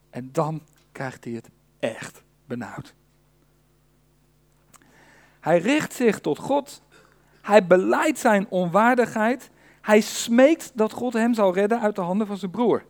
En 0.10 0.32
dan 0.32 0.62
krijgt 0.92 1.24
hij 1.24 1.34
het 1.34 1.50
echt 1.80 2.24
benauwd. 2.46 2.96
Hij 5.40 5.60
richt 5.60 5.94
zich 5.94 6.20
tot 6.20 6.38
God. 6.38 6.82
Hij 7.42 7.68
beleidt 7.68 8.20
zijn 8.20 8.50
onwaardigheid. 8.50 9.50
Hij 9.82 10.02
smeekt 10.02 10.72
dat 10.74 10.92
God 10.92 11.14
hem 11.14 11.34
zal 11.34 11.54
redden 11.54 11.80
uit 11.80 11.96
de 11.96 12.02
handen 12.02 12.28
van 12.28 12.38
zijn 12.38 12.52
broer. 12.52 12.86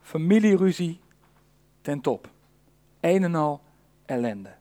Familieruzie 0.00 1.00
ten 1.80 2.00
top. 2.00 2.30
Een 3.00 3.24
en 3.24 3.34
al 3.34 3.60
ellende. 4.04 4.57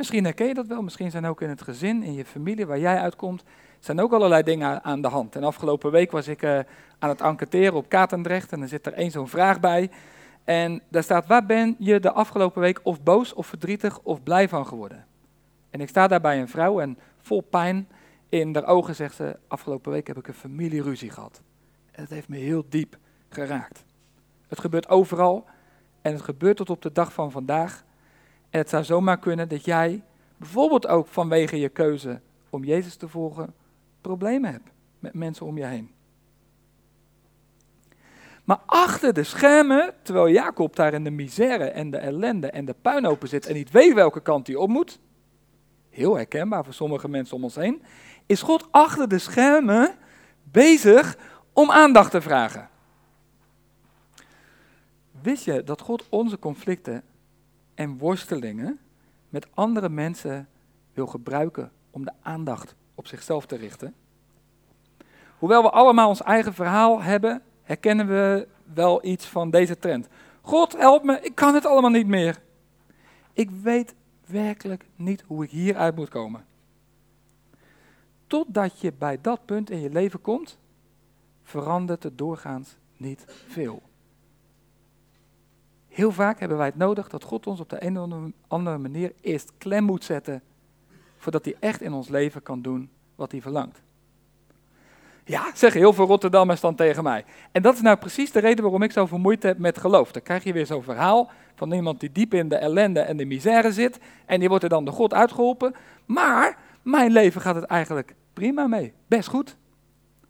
En 0.00 0.06
misschien 0.06 0.24
herken 0.24 0.46
je 0.46 0.54
dat 0.54 0.66
wel. 0.66 0.82
Misschien 0.82 1.10
zijn 1.10 1.26
ook 1.26 1.40
in 1.40 1.48
het 1.48 1.62
gezin, 1.62 2.02
in 2.02 2.12
je 2.12 2.24
familie 2.24 2.66
waar 2.66 2.78
jij 2.78 3.00
uitkomt, 3.00 3.42
zijn 3.78 4.00
ook 4.00 4.12
allerlei 4.12 4.42
dingen 4.42 4.84
aan 4.84 5.02
de 5.02 5.08
hand. 5.08 5.36
En 5.36 5.44
afgelopen 5.44 5.90
week 5.90 6.10
was 6.10 6.28
ik 6.28 6.42
uh, 6.42 6.58
aan 6.98 7.08
het 7.08 7.20
enquêteren 7.20 7.74
op 7.74 7.88
Katendrecht 7.88 8.52
en 8.52 8.62
er 8.62 8.68
zit 8.68 8.86
er 8.86 8.92
één 8.92 9.10
zo'n 9.10 9.28
vraag 9.28 9.60
bij. 9.60 9.90
En 10.44 10.82
daar 10.88 11.02
staat, 11.02 11.26
waar 11.26 11.46
ben 11.46 11.76
je 11.78 12.00
de 12.00 12.12
afgelopen 12.12 12.60
week 12.60 12.80
of 12.82 13.02
boos 13.02 13.32
of 13.32 13.46
verdrietig 13.46 14.00
of 14.02 14.22
blij 14.22 14.48
van 14.48 14.66
geworden? 14.66 15.06
En 15.70 15.80
ik 15.80 15.88
sta 15.88 16.06
daar 16.06 16.20
bij 16.20 16.40
een 16.40 16.48
vrouw 16.48 16.80
en 16.80 16.98
vol 17.20 17.40
pijn 17.40 17.88
in 18.28 18.54
haar 18.54 18.66
ogen 18.66 18.94
zegt 18.94 19.14
ze, 19.14 19.38
afgelopen 19.48 19.92
week 19.92 20.06
heb 20.06 20.18
ik 20.18 20.28
een 20.28 20.34
familieruzie 20.34 21.10
gehad. 21.10 21.42
En 21.90 22.02
dat 22.02 22.10
heeft 22.10 22.28
me 22.28 22.36
heel 22.36 22.64
diep 22.68 22.96
geraakt. 23.28 23.84
Het 24.48 24.60
gebeurt 24.60 24.88
overal 24.88 25.44
en 26.02 26.12
het 26.12 26.22
gebeurt 26.22 26.56
tot 26.56 26.70
op 26.70 26.82
de 26.82 26.92
dag 26.92 27.12
van 27.12 27.30
vandaag. 27.30 27.84
En 28.50 28.58
het 28.58 28.68
zou 28.68 28.84
zomaar 28.84 29.18
kunnen 29.18 29.48
dat 29.48 29.64
jij 29.64 30.02
bijvoorbeeld 30.36 30.86
ook 30.86 31.06
vanwege 31.06 31.58
je 31.58 31.68
keuze 31.68 32.20
om 32.50 32.64
Jezus 32.64 32.96
te 32.96 33.08
volgen 33.08 33.54
problemen 34.00 34.50
hebt 34.50 34.70
met 34.98 35.14
mensen 35.14 35.46
om 35.46 35.58
je 35.58 35.64
heen. 35.64 35.90
Maar 38.44 38.60
achter 38.66 39.12
de 39.12 39.24
schermen, 39.24 39.94
terwijl 40.02 40.28
Jacob 40.28 40.76
daar 40.76 40.94
in 40.94 41.04
de 41.04 41.10
misère 41.10 41.64
en 41.64 41.90
de 41.90 41.96
ellende 41.96 42.50
en 42.50 42.64
de 42.64 42.74
puinhopen 42.82 43.28
zit 43.28 43.46
en 43.46 43.54
niet 43.54 43.70
weet 43.70 43.94
welke 43.94 44.20
kant 44.20 44.46
hij 44.46 44.56
op 44.56 44.68
moet, 44.68 44.98
heel 45.90 46.16
herkenbaar 46.16 46.64
voor 46.64 46.74
sommige 46.74 47.08
mensen 47.08 47.36
om 47.36 47.44
ons 47.44 47.54
heen, 47.54 47.82
is 48.26 48.42
God 48.42 48.68
achter 48.70 49.08
de 49.08 49.18
schermen 49.18 49.94
bezig 50.42 51.16
om 51.52 51.70
aandacht 51.70 52.10
te 52.10 52.20
vragen. 52.20 52.68
Wist 55.22 55.44
je 55.44 55.64
dat 55.64 55.80
God 55.80 56.04
onze 56.08 56.38
conflicten 56.38 57.02
en 57.80 57.98
worstelingen 57.98 58.78
met 59.28 59.46
andere 59.54 59.88
mensen 59.88 60.48
wil 60.92 61.06
gebruiken 61.06 61.72
om 61.90 62.04
de 62.04 62.12
aandacht 62.22 62.74
op 62.94 63.06
zichzelf 63.06 63.46
te 63.46 63.56
richten? 63.56 63.94
Hoewel 65.38 65.62
we 65.62 65.70
allemaal 65.70 66.08
ons 66.08 66.22
eigen 66.22 66.54
verhaal 66.54 67.02
hebben, 67.02 67.42
herkennen 67.62 68.06
we 68.06 68.48
wel 68.74 69.04
iets 69.04 69.26
van 69.26 69.50
deze 69.50 69.78
trend. 69.78 70.08
God 70.40 70.76
help 70.76 71.04
me, 71.04 71.20
ik 71.20 71.34
kan 71.34 71.54
het 71.54 71.66
allemaal 71.66 71.90
niet 71.90 72.06
meer. 72.06 72.42
Ik 73.32 73.50
weet 73.50 73.94
werkelijk 74.26 74.84
niet 74.96 75.24
hoe 75.26 75.44
ik 75.44 75.50
hieruit 75.50 75.96
moet 75.96 76.08
komen. 76.08 76.44
Totdat 78.26 78.80
je 78.80 78.92
bij 78.92 79.18
dat 79.20 79.44
punt 79.44 79.70
in 79.70 79.80
je 79.80 79.90
leven 79.90 80.20
komt, 80.20 80.58
verandert 81.42 82.02
het 82.02 82.18
doorgaans 82.18 82.76
niet 82.96 83.24
veel. 83.48 83.82
Heel 85.90 86.12
vaak 86.12 86.40
hebben 86.40 86.58
wij 86.58 86.66
het 86.66 86.76
nodig 86.76 87.08
dat 87.08 87.24
God 87.24 87.46
ons 87.46 87.60
op 87.60 87.68
de 87.68 87.84
een 87.84 87.98
of 88.00 88.30
andere 88.48 88.78
manier 88.78 89.12
eerst 89.20 89.52
klem 89.58 89.84
moet 89.84 90.04
zetten, 90.04 90.42
voordat 91.16 91.44
hij 91.44 91.56
echt 91.60 91.80
in 91.80 91.92
ons 91.92 92.08
leven 92.08 92.42
kan 92.42 92.62
doen 92.62 92.90
wat 93.14 93.32
hij 93.32 93.40
verlangt. 93.40 93.82
Ja, 95.24 95.50
zeggen 95.54 95.80
heel 95.80 95.92
veel 95.92 96.06
Rotterdammers 96.06 96.60
dan 96.60 96.74
tegen 96.74 97.02
mij. 97.02 97.24
En 97.52 97.62
dat 97.62 97.74
is 97.74 97.80
nou 97.80 97.96
precies 97.96 98.32
de 98.32 98.40
reden 98.40 98.62
waarom 98.62 98.82
ik 98.82 98.92
zo 98.92 99.06
vermoeid 99.06 99.42
heb 99.42 99.58
met 99.58 99.78
geloof. 99.78 100.12
Dan 100.12 100.22
krijg 100.22 100.44
je 100.44 100.52
weer 100.52 100.66
zo'n 100.66 100.82
verhaal 100.82 101.30
van 101.54 101.72
iemand 101.72 102.00
die 102.00 102.12
diep 102.12 102.34
in 102.34 102.48
de 102.48 102.56
ellende 102.56 103.00
en 103.00 103.16
de 103.16 103.24
misère 103.24 103.72
zit. 103.72 103.98
En 104.26 104.40
die 104.40 104.48
wordt 104.48 104.64
er 104.64 104.70
dan 104.70 104.84
door 104.84 104.94
God 104.94 105.14
uitgeholpen. 105.14 105.74
Maar 106.06 106.58
mijn 106.82 107.10
leven 107.10 107.40
gaat 107.40 107.54
het 107.54 107.64
eigenlijk 107.64 108.14
prima 108.32 108.66
mee. 108.66 108.92
Best 109.06 109.28
goed. 109.28 109.56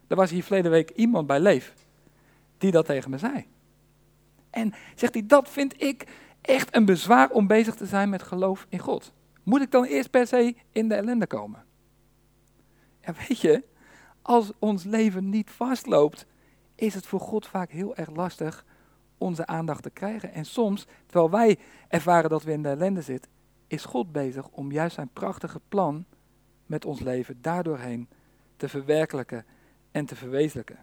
Er 0.07 0.15
was 0.15 0.31
hier 0.31 0.43
verleden 0.43 0.71
week 0.71 0.89
iemand 0.89 1.27
bij 1.27 1.39
Leef 1.39 1.73
die 2.57 2.71
dat 2.71 2.85
tegen 2.85 3.09
me 3.09 3.17
zei. 3.17 3.47
En 4.51 4.73
zegt 4.95 5.13
hij, 5.13 5.25
dat 5.25 5.49
vind 5.49 5.81
ik 5.83 6.07
echt 6.41 6.75
een 6.75 6.85
bezwaar 6.85 7.29
om 7.29 7.47
bezig 7.47 7.75
te 7.75 7.85
zijn 7.85 8.09
met 8.09 8.23
geloof 8.23 8.65
in 8.69 8.79
God. 8.79 9.13
Moet 9.43 9.61
ik 9.61 9.71
dan 9.71 9.83
eerst 9.83 10.09
per 10.09 10.27
se 10.27 10.55
in 10.71 10.87
de 10.87 10.95
ellende 10.95 11.27
komen? 11.27 11.65
En 12.99 13.15
weet 13.27 13.39
je, 13.39 13.63
als 14.21 14.51
ons 14.59 14.83
leven 14.83 15.29
niet 15.29 15.49
vastloopt, 15.49 16.25
is 16.75 16.93
het 16.93 17.05
voor 17.05 17.19
God 17.19 17.47
vaak 17.47 17.71
heel 17.71 17.95
erg 17.95 18.09
lastig 18.09 18.65
onze 19.17 19.45
aandacht 19.45 19.83
te 19.83 19.89
krijgen. 19.89 20.33
En 20.33 20.45
soms, 20.45 20.85
terwijl 21.05 21.29
wij 21.29 21.59
ervaren 21.87 22.29
dat 22.29 22.43
we 22.43 22.51
in 22.51 22.61
de 22.61 22.69
ellende 22.69 23.01
zitten, 23.01 23.31
is 23.67 23.85
God 23.85 24.11
bezig 24.11 24.47
om 24.47 24.71
juist 24.71 24.95
zijn 24.95 25.09
prachtige 25.13 25.61
plan 25.69 26.05
met 26.65 26.85
ons 26.85 26.99
leven 26.99 27.41
daardoorheen 27.41 28.09
te 28.57 28.69
verwerkelijken 28.69 29.45
en 29.91 30.05
te 30.05 30.15
verwezenlijken. 30.15 30.79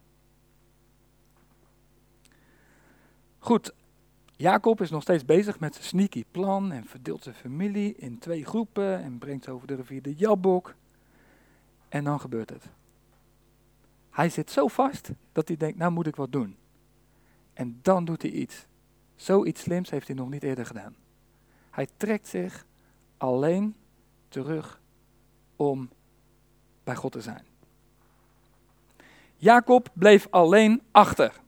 Goed, 3.39 3.73
Jacob 4.37 4.81
is 4.81 4.91
nog 4.91 5.03
steeds 5.03 5.25
bezig 5.25 5.59
met 5.59 5.75
zijn 5.75 5.87
sneaky 5.87 6.25
plan 6.31 6.73
en 6.73 6.85
verdeelt 6.85 7.23
zijn 7.23 7.35
familie 7.35 7.95
in 7.97 8.19
twee 8.19 8.45
groepen 8.45 9.03
en 9.03 9.19
brengt 9.19 9.49
over 9.49 9.67
de 9.67 9.75
rivier 9.75 10.03
de 10.03 10.15
Jabbok. 10.15 10.75
En 11.89 12.05
dan 12.05 12.21
gebeurt 12.21 12.51
het. 12.51 12.65
Hij 14.11 14.29
zit 14.29 14.51
zo 14.51 14.69
vast 14.69 15.11
dat 15.33 15.49
hij 15.49 15.57
denkt, 15.57 15.79
nou 15.79 15.93
moet 15.93 16.07
ik 16.07 16.17
wat 16.17 16.33
doen. 16.33 16.57
En 17.53 17.79
dan 17.83 18.05
doet 18.05 18.23
hij 18.23 18.31
iets. 18.31 18.67
Zoiets 19.17 19.61
slims 19.61 19.91
heeft 19.91 20.07
hij 20.07 20.17
nog 20.17 20.29
niet 20.31 20.43
eerder 20.43 20.67
gedaan. 20.67 20.97
Hij 21.71 21.89
trekt 21.97 22.29
zich 22.29 22.67
alleen 23.17 23.77
terug 24.29 24.81
om 25.57 25.91
bij 26.85 26.97
God 26.97 27.13
te 27.13 27.21
zijn. 27.21 27.47
Jacob 29.37 29.91
bleef 29.93 30.27
alleen 30.31 30.83
achter. 30.91 31.41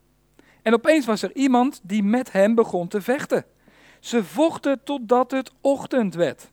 En 0.62 0.74
opeens 0.74 1.06
was 1.06 1.22
er 1.22 1.36
iemand 1.36 1.80
die 1.82 2.02
met 2.02 2.32
hem 2.32 2.54
begon 2.54 2.88
te 2.88 3.00
vechten. 3.00 3.44
Ze 4.00 4.24
vochten 4.24 4.84
totdat 4.84 5.30
het 5.30 5.52
ochtend 5.60 6.14
werd. 6.14 6.50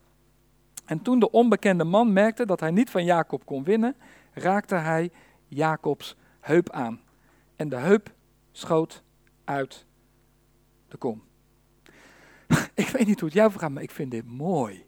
En 0.86 1.02
toen 1.02 1.20
de 1.20 1.32
onbekende 1.32 1.84
man 1.84 2.14
merkte 2.14 2.46
dat 2.46 2.60
hij 2.60 2.72
niet 2.72 2.90
van 2.90 3.04
Jacob 3.04 3.46
kon 3.46 3.64
winnen, 3.64 3.96
raakte 4.34 4.76
hij 4.76 5.12
Jacobs 5.48 6.16
heup 6.40 6.70
aan. 6.70 7.02
En 7.56 7.70
de 7.70 7.76
heup 7.76 8.14
schoot 8.52 9.04
uit 9.44 9.86
de 10.88 10.98
kom. 10.98 11.24
Ik 12.74 12.88
weet 12.88 13.08
niet 13.08 13.20
hoe 13.20 13.30
het 13.30 13.38
jou 13.38 13.52
vergaat, 13.52 13.72
maar 13.72 13.84
ik 13.84 13.92
vind 13.92 14.12
dit 14.12 14.26
mooi. 14.26 14.86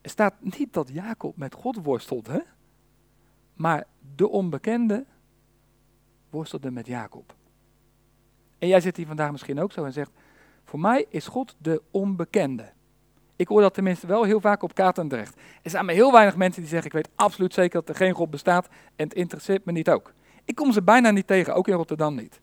Er 0.00 0.10
staat 0.10 0.34
niet 0.40 0.72
dat 0.72 0.88
Jacob 0.92 1.36
met 1.36 1.54
God 1.54 1.76
worstelt, 1.82 2.26
hè? 2.26 2.38
maar 3.54 3.86
de 4.16 4.28
onbekende 4.28 5.06
worstelde 6.30 6.70
met 6.70 6.86
Jacob. 6.86 7.34
En 8.58 8.68
jij 8.68 8.80
zit 8.80 8.96
hier 8.96 9.06
vandaag 9.06 9.30
misschien 9.30 9.60
ook 9.60 9.72
zo 9.72 9.84
en 9.84 9.92
zegt, 9.92 10.10
voor 10.64 10.80
mij 10.80 11.06
is 11.08 11.26
God 11.26 11.54
de 11.58 11.82
onbekende. 11.90 12.72
Ik 13.36 13.48
hoor 13.48 13.60
dat 13.60 13.74
tenminste 13.74 14.06
wel 14.06 14.24
heel 14.24 14.40
vaak 14.40 14.62
op 14.62 14.74
Katendrecht. 14.74 15.36
Er 15.62 15.70
zijn 15.70 15.84
maar 15.84 15.94
heel 15.94 16.12
weinig 16.12 16.36
mensen 16.36 16.60
die 16.60 16.70
zeggen, 16.70 16.86
ik 16.86 16.92
weet 16.92 17.08
absoluut 17.14 17.54
zeker 17.54 17.80
dat 17.80 17.88
er 17.88 17.94
geen 17.94 18.14
God 18.14 18.30
bestaat 18.30 18.68
en 18.96 19.04
het 19.04 19.14
interesseert 19.14 19.64
me 19.64 19.72
niet 19.72 19.90
ook. 19.90 20.12
Ik 20.44 20.54
kom 20.54 20.72
ze 20.72 20.82
bijna 20.82 21.10
niet 21.10 21.26
tegen, 21.26 21.54
ook 21.54 21.68
in 21.68 21.74
Rotterdam 21.74 22.14
niet. 22.14 22.40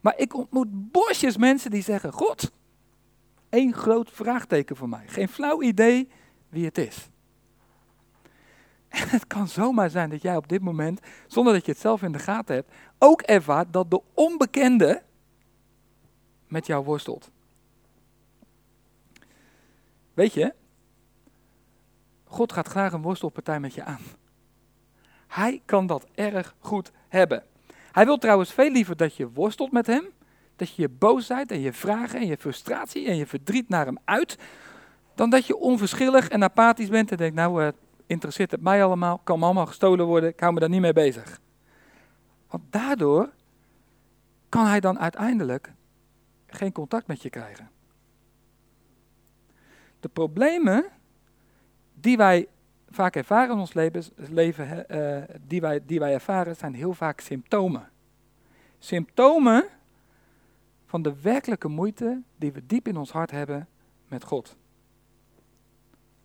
Maar 0.00 0.14
ik 0.16 0.34
ontmoet 0.34 0.92
bosjes 0.92 1.36
mensen 1.36 1.70
die 1.70 1.82
zeggen, 1.82 2.12
God, 2.12 2.50
één 3.48 3.74
groot 3.74 4.10
vraagteken 4.10 4.76
voor 4.76 4.88
mij. 4.88 5.04
Geen 5.06 5.28
flauw 5.28 5.62
idee 5.62 6.08
wie 6.48 6.64
het 6.64 6.78
is. 6.78 7.08
En 8.88 9.08
het 9.16 9.26
kan 9.26 9.48
zomaar 9.48 9.90
zijn 9.90 10.10
dat 10.10 10.22
jij 10.22 10.36
op 10.36 10.48
dit 10.48 10.62
moment, 10.62 11.00
zonder 11.26 11.52
dat 11.52 11.66
je 11.66 11.72
het 11.72 11.80
zelf 11.80 12.02
in 12.02 12.12
de 12.12 12.18
gaten 12.18 12.54
hebt, 12.54 12.72
ook 12.98 13.22
ervaart 13.22 13.72
dat 13.72 13.90
de 13.90 14.00
onbekende 14.14 15.02
met 16.48 16.66
jou 16.66 16.84
worstelt. 16.84 17.30
Weet 20.14 20.32
je, 20.32 20.54
God 22.24 22.52
gaat 22.52 22.68
graag 22.68 22.92
een 22.92 23.02
worstelpartij 23.02 23.60
met 23.60 23.74
je 23.74 23.84
aan. 23.84 24.00
Hij 25.26 25.62
kan 25.64 25.86
dat 25.86 26.06
erg 26.14 26.54
goed 26.58 26.92
hebben. 27.08 27.44
Hij 27.92 28.04
wil 28.04 28.18
trouwens 28.18 28.52
veel 28.52 28.70
liever 28.70 28.96
dat 28.96 29.16
je 29.16 29.30
worstelt 29.32 29.72
met 29.72 29.86
hem, 29.86 30.04
dat 30.56 30.74
je 30.74 30.82
je 30.82 30.88
boosheid 30.88 31.50
en 31.50 31.60
je 31.60 31.72
vragen 31.72 32.20
en 32.20 32.26
je 32.26 32.36
frustratie 32.36 33.06
en 33.06 33.16
je 33.16 33.26
verdriet 33.26 33.68
naar 33.68 33.86
hem 33.86 33.98
uit, 34.04 34.38
dan 35.14 35.30
dat 35.30 35.46
je 35.46 35.56
onverschillig 35.56 36.28
en 36.28 36.42
apathisch 36.42 36.88
bent 36.88 37.10
en 37.10 37.16
denkt, 37.16 37.34
nou, 37.34 37.62
uh, 37.62 37.68
interesseert 38.06 38.50
het 38.50 38.60
mij 38.60 38.84
allemaal, 38.84 39.20
kan 39.24 39.38
me 39.38 39.44
allemaal 39.44 39.66
gestolen 39.66 40.06
worden, 40.06 40.28
ik 40.28 40.40
hou 40.40 40.52
me 40.52 40.60
daar 40.60 40.68
niet 40.68 40.80
mee 40.80 40.92
bezig. 40.92 41.40
Want 42.48 42.62
daardoor 42.70 43.30
kan 44.48 44.66
hij 44.66 44.80
dan 44.80 44.98
uiteindelijk 44.98 45.72
geen 46.48 46.72
contact 46.72 47.06
met 47.06 47.22
je 47.22 47.30
krijgen. 47.30 47.70
De 50.00 50.08
problemen 50.08 50.84
die 51.94 52.16
wij 52.16 52.48
vaak 52.90 53.16
ervaren 53.16 53.54
in 53.54 53.60
ons 53.60 53.74
leven, 54.14 54.84
uh, 54.90 55.22
die, 55.46 55.60
wij, 55.60 55.80
die 55.86 55.98
wij 55.98 56.12
ervaren, 56.12 56.56
zijn 56.56 56.74
heel 56.74 56.94
vaak 56.94 57.20
symptomen. 57.20 57.88
Symptomen 58.78 59.64
van 60.86 61.02
de 61.02 61.20
werkelijke 61.20 61.68
moeite 61.68 62.22
die 62.36 62.52
we 62.52 62.66
diep 62.66 62.88
in 62.88 62.96
ons 62.96 63.10
hart 63.10 63.30
hebben 63.30 63.68
met 64.08 64.24
God. 64.24 64.56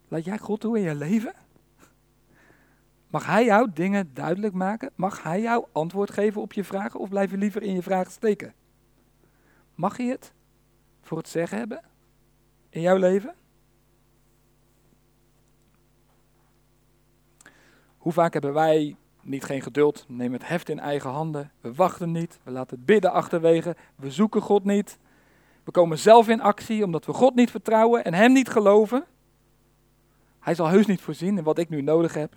Laat 0.07 0.25
jij 0.25 0.37
God 0.37 0.59
toe 0.59 0.77
in 0.77 0.83
je 0.83 0.95
leven? 0.95 1.33
Mag 3.07 3.25
Hij 3.25 3.45
jou 3.45 3.69
dingen 3.73 4.13
duidelijk 4.13 4.53
maken? 4.53 4.91
Mag 4.95 5.23
Hij 5.23 5.41
jou 5.41 5.65
antwoord 5.71 6.11
geven 6.11 6.41
op 6.41 6.53
je 6.53 6.63
vragen 6.63 6.99
of 6.99 7.09
blijf 7.09 7.31
je 7.31 7.37
liever 7.37 7.61
in 7.61 7.73
je 7.73 7.81
vragen 7.81 8.11
steken? 8.11 8.53
Mag 9.83 9.97
je 9.97 10.03
het 10.03 10.33
voor 11.01 11.17
het 11.17 11.27
zeggen 11.27 11.57
hebben 11.57 11.81
in 12.69 12.81
jouw 12.81 12.97
leven? 12.97 13.35
Hoe 17.97 18.11
vaak 18.11 18.33
hebben 18.33 18.53
wij 18.53 18.95
niet 19.21 19.43
geen 19.43 19.61
geduld, 19.61 20.05
nemen 20.07 20.39
het 20.39 20.47
heft 20.47 20.69
in 20.69 20.79
eigen 20.79 21.09
handen, 21.09 21.51
we 21.61 21.73
wachten 21.73 22.11
niet, 22.11 22.39
we 22.43 22.51
laten 22.51 22.77
het 22.77 22.85
bidden 22.85 23.11
achterwege, 23.11 23.75
we 23.95 24.11
zoeken 24.11 24.41
God 24.41 24.63
niet. 24.63 24.97
We 25.63 25.71
komen 25.71 25.97
zelf 25.97 26.27
in 26.27 26.41
actie 26.41 26.83
omdat 26.83 27.05
we 27.05 27.13
God 27.13 27.35
niet 27.35 27.51
vertrouwen 27.51 28.03
en 28.03 28.13
Hem 28.13 28.33
niet 28.33 28.49
geloven. 28.49 29.05
Hij 30.39 30.55
zal 30.55 30.67
heus 30.67 30.85
niet 30.85 31.01
voorzien 31.01 31.37
in 31.37 31.43
wat 31.43 31.57
ik 31.57 31.69
nu 31.69 31.81
nodig 31.81 32.13
heb. 32.13 32.35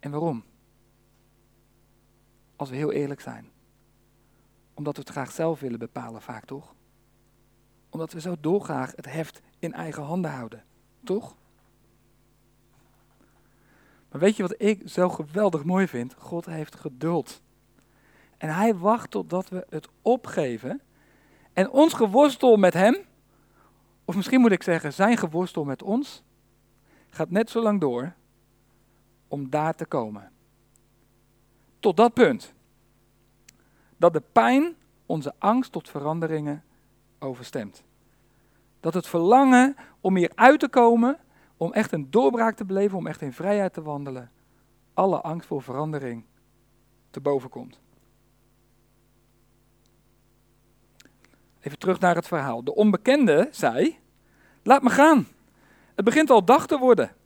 En 0.00 0.10
waarom? 0.10 0.44
Als 2.56 2.70
we 2.70 2.76
heel 2.76 2.92
eerlijk 2.92 3.20
zijn. 3.20 3.52
Omdat 4.74 4.96
we 4.96 5.00
het 5.00 5.10
graag 5.10 5.32
zelf 5.32 5.60
willen 5.60 5.78
bepalen, 5.78 6.22
vaak 6.22 6.44
toch? 6.44 6.74
Omdat 7.90 8.12
we 8.12 8.20
zo 8.20 8.36
dolgraag 8.40 8.92
het 8.96 9.06
heft 9.06 9.40
in 9.58 9.72
eigen 9.72 10.02
handen 10.02 10.30
houden, 10.30 10.64
toch? 11.04 11.36
Maar 14.10 14.20
weet 14.20 14.36
je 14.36 14.42
wat 14.42 14.54
ik 14.60 14.88
zo 14.88 15.08
geweldig 15.08 15.64
mooi 15.64 15.88
vind? 15.88 16.14
God 16.18 16.46
heeft 16.46 16.74
geduld. 16.74 17.42
En 18.36 18.54
hij 18.54 18.74
wacht 18.74 19.10
totdat 19.10 19.48
we 19.48 19.66
het 19.68 19.88
opgeven. 20.02 20.80
En 21.52 21.70
ons 21.70 21.92
geworstel 21.92 22.56
met 22.56 22.74
hem, 22.74 22.96
of 24.04 24.16
misschien 24.16 24.40
moet 24.40 24.52
ik 24.52 24.62
zeggen 24.62 24.92
zijn 24.92 25.16
geworstel 25.16 25.64
met 25.64 25.82
ons, 25.82 26.22
gaat 27.08 27.30
net 27.30 27.50
zo 27.50 27.62
lang 27.62 27.80
door 27.80 28.14
om 29.28 29.50
daar 29.50 29.74
te 29.74 29.86
komen. 29.86 30.32
Tot 31.80 31.96
dat 31.96 32.14
punt. 32.14 32.54
Dat 34.04 34.12
de 34.12 34.22
pijn 34.32 34.76
onze 35.06 35.34
angst 35.38 35.72
tot 35.72 35.88
veranderingen 35.88 36.64
overstemt. 37.18 37.84
Dat 38.80 38.94
het 38.94 39.06
verlangen 39.06 39.76
om 40.00 40.16
hier 40.16 40.32
uit 40.34 40.60
te 40.60 40.68
komen, 40.68 41.18
om 41.56 41.72
echt 41.72 41.92
een 41.92 42.10
doorbraak 42.10 42.56
te 42.56 42.64
beleven, 42.64 42.98
om 42.98 43.06
echt 43.06 43.20
in 43.20 43.32
vrijheid 43.32 43.72
te 43.72 43.82
wandelen, 43.82 44.30
alle 44.94 45.20
angst 45.20 45.46
voor 45.46 45.62
verandering 45.62 46.24
te 47.10 47.20
boven 47.20 47.50
komt. 47.50 47.80
Even 51.60 51.78
terug 51.78 52.00
naar 52.00 52.14
het 52.14 52.26
verhaal. 52.26 52.64
De 52.64 52.74
onbekende 52.74 53.48
zei: 53.50 53.98
Laat 54.62 54.82
me 54.82 54.90
gaan. 54.90 55.26
Het 55.94 56.04
begint 56.04 56.30
al 56.30 56.44
dag 56.44 56.66
te 56.66 56.78
worden. 56.78 57.16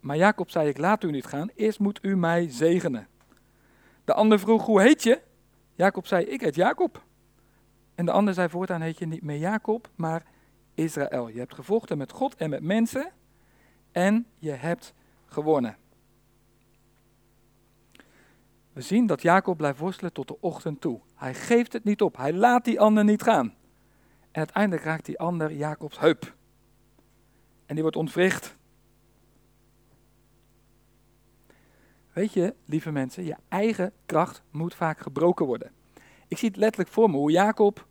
Maar 0.00 0.16
Jacob 0.16 0.50
zei: 0.50 0.68
Ik 0.68 0.78
laat 0.78 1.04
u 1.04 1.10
niet 1.10 1.26
gaan, 1.26 1.50
eerst 1.54 1.78
moet 1.78 1.98
u 2.02 2.16
mij 2.16 2.50
zegenen. 2.50 3.08
De 4.04 4.14
ander 4.14 4.38
vroeg: 4.38 4.66
Hoe 4.66 4.80
heet 4.80 5.02
je? 5.02 5.30
Jacob 5.82 6.06
zei: 6.06 6.24
Ik 6.24 6.40
heet 6.40 6.54
Jacob. 6.54 7.04
En 7.94 8.04
de 8.04 8.10
ander 8.10 8.34
zei: 8.34 8.48
Voortaan 8.48 8.80
heet 8.80 8.98
je 8.98 9.06
niet 9.06 9.22
meer 9.22 9.36
Jacob, 9.38 9.90
maar 9.94 10.26
Israël. 10.74 11.28
Je 11.28 11.38
hebt 11.38 11.54
gevochten 11.54 11.98
met 11.98 12.12
God 12.12 12.34
en 12.34 12.50
met 12.50 12.62
mensen 12.62 13.12
en 13.92 14.26
je 14.38 14.50
hebt 14.50 14.94
gewonnen. 15.26 15.76
We 18.72 18.80
zien 18.80 19.06
dat 19.06 19.22
Jacob 19.22 19.56
blijft 19.56 19.78
worstelen 19.78 20.12
tot 20.12 20.28
de 20.28 20.40
ochtend 20.40 20.80
toe. 20.80 21.00
Hij 21.14 21.34
geeft 21.34 21.72
het 21.72 21.84
niet 21.84 22.02
op. 22.02 22.16
Hij 22.16 22.32
laat 22.32 22.64
die 22.64 22.80
ander 22.80 23.04
niet 23.04 23.22
gaan. 23.22 23.46
En 24.20 24.38
uiteindelijk 24.38 24.84
raakt 24.84 25.06
die 25.06 25.18
ander 25.18 25.52
Jacobs 25.52 25.98
heup. 25.98 26.34
En 27.66 27.74
die 27.74 27.82
wordt 27.82 27.96
ontwricht. 27.96 28.56
Weet 32.12 32.32
je, 32.32 32.54
lieve 32.64 32.90
mensen, 32.90 33.24
je 33.24 33.36
eigen 33.48 33.92
kracht 34.06 34.42
moet 34.50 34.74
vaak 34.74 34.98
gebroken 34.98 35.46
worden. 35.46 35.72
Ik 36.28 36.38
zie 36.38 36.48
het 36.48 36.56
letterlijk 36.56 36.90
voor 36.90 37.10
me 37.10 37.16
hoe 37.16 37.30
Jacob 37.30 37.86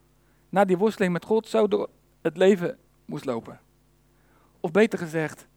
na 0.50 0.66
die 0.66 0.78
worsteling 0.78 1.14
met 1.14 1.26
God 1.26 1.48
zo 1.48 1.68
door 1.68 1.90
het 2.22 2.38
leven 2.38 2.78
moest 3.06 3.26
lopen. 3.26 3.60
Of 4.60 4.72
beter 4.72 5.00
gezegd, 5.00 5.48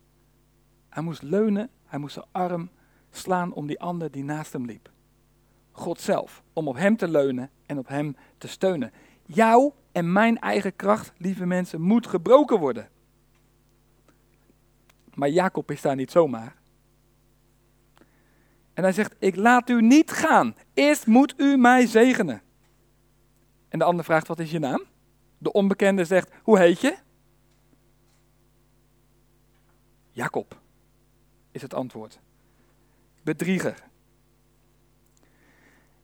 hij 0.89 1.03
moest 1.03 1.23
leunen, 1.23 1.71
hij 1.85 1.99
moest 1.99 2.15
zijn 2.15 2.27
arm 2.33 2.71
slaan 3.11 3.53
om 3.53 3.67
die 3.67 3.81
ander 3.81 4.11
die 4.11 4.25
naast 4.25 4.53
hem 4.53 4.65
liep. 4.65 4.91
God 5.71 6.01
zelf, 6.01 6.43
om 6.53 6.69
op 6.69 6.77
hem 6.77 6.97
te 6.97 7.09
leunen 7.09 7.51
en 7.67 7.79
op 7.79 7.89
hem 7.89 8.17
te 8.39 8.49
steunen. 8.49 8.93
Jouw 9.27 9.75
en 9.93 10.13
mijn 10.13 10.39
eigen 10.39 10.77
kracht, 10.77 11.13
lieve 11.17 11.47
mensen, 11.47 11.81
moet 11.81 12.07
gebroken 12.07 12.59
worden. 12.59 12.89
Maar 15.15 15.29
Jacob 15.29 15.71
is 15.71 15.83
daar 15.83 15.97
niet 15.97 16.11
zomaar. 16.11 16.57
En 18.75 18.83
hij 18.83 18.93
zegt, 18.93 19.15
ik 19.19 19.37
laat 19.37 19.69
u 19.69 19.83
niet 19.83 20.11
gaan. 20.11 20.55
Eerst 20.75 21.07
moet 21.07 21.35
u 21.37 21.57
mij 21.57 21.87
zegenen. 21.87 22.43
En 23.69 23.79
de 23.79 23.85
ander 23.85 24.05
vraagt, 24.05 24.29
wat 24.29 24.39
is 24.39 24.51
je 24.51 24.59
naam? 24.59 24.83
De 25.39 25.53
onbekende 25.53 26.05
zegt, 26.05 26.31
hoe 26.43 26.59
heet 26.59 26.81
je? 26.81 26.97
Jacob, 30.11 30.61
is 31.51 31.63
het 31.63 31.75
antwoord. 31.75 32.21
Bedrieger. 33.23 33.83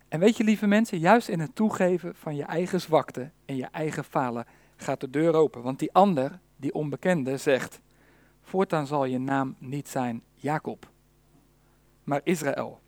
En 0.09 0.21
weet 0.21 0.37
je, 0.37 0.45
lieve 0.45 0.67
mensen, 0.67 0.99
juist 0.99 1.29
in 1.29 1.41
het 1.41 1.55
toegeven 1.55 2.15
van 2.15 2.37
je 2.37 2.43
eigen 2.43 2.81
zwakte 2.81 3.31
en 3.45 3.57
je 3.57 3.67
eigen 3.67 4.05
falen 4.05 4.47
gaat 4.77 5.01
de 5.01 5.11
deur 5.11 5.35
open. 5.35 5.63
Want 5.63 5.79
die 5.79 5.93
ander, 5.93 6.39
die 6.57 6.75
onbekende, 6.75 7.37
zegt: 7.37 7.81
Voortaan 8.43 8.87
zal 8.87 9.05
je 9.05 9.19
naam 9.19 9.57
niet 9.59 9.89
zijn 9.89 10.23
Jacob, 10.35 10.91
maar 12.05 12.21
Israël. 12.25 12.81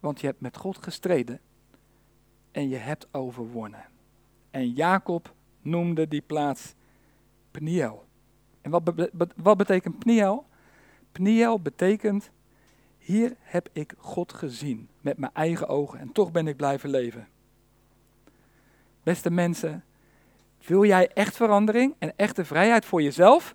Want 0.00 0.20
je 0.20 0.26
hebt 0.26 0.40
met 0.40 0.56
God 0.56 0.78
gestreden 0.78 1.40
en 2.50 2.68
je 2.68 2.76
hebt 2.76 3.08
overwonnen. 3.10 3.84
En 4.50 4.70
Jacob 4.70 5.34
noemde 5.62 6.08
die 6.08 6.22
plaats 6.22 6.74
Pniel. 7.50 8.08
En 8.60 8.70
wat, 8.70 8.82
wat 9.36 9.56
betekent 9.56 9.98
Pniel? 9.98 10.46
Pniel 11.12 11.60
betekent 11.60 12.30
hier 12.98 13.36
heb 13.38 13.68
ik 13.72 13.94
God 13.96 14.32
gezien 14.32 14.88
met 15.00 15.18
mijn 15.18 15.32
eigen 15.34 15.68
ogen 15.68 15.98
en 15.98 16.12
toch 16.12 16.32
ben 16.32 16.46
ik 16.46 16.56
blijven 16.56 16.90
leven. 16.90 17.28
Beste 19.02 19.30
mensen, 19.30 19.84
wil 20.66 20.84
jij 20.84 21.08
echt 21.08 21.36
verandering 21.36 21.94
en 21.98 22.12
echte 22.16 22.44
vrijheid 22.44 22.84
voor 22.84 23.02
jezelf? 23.02 23.54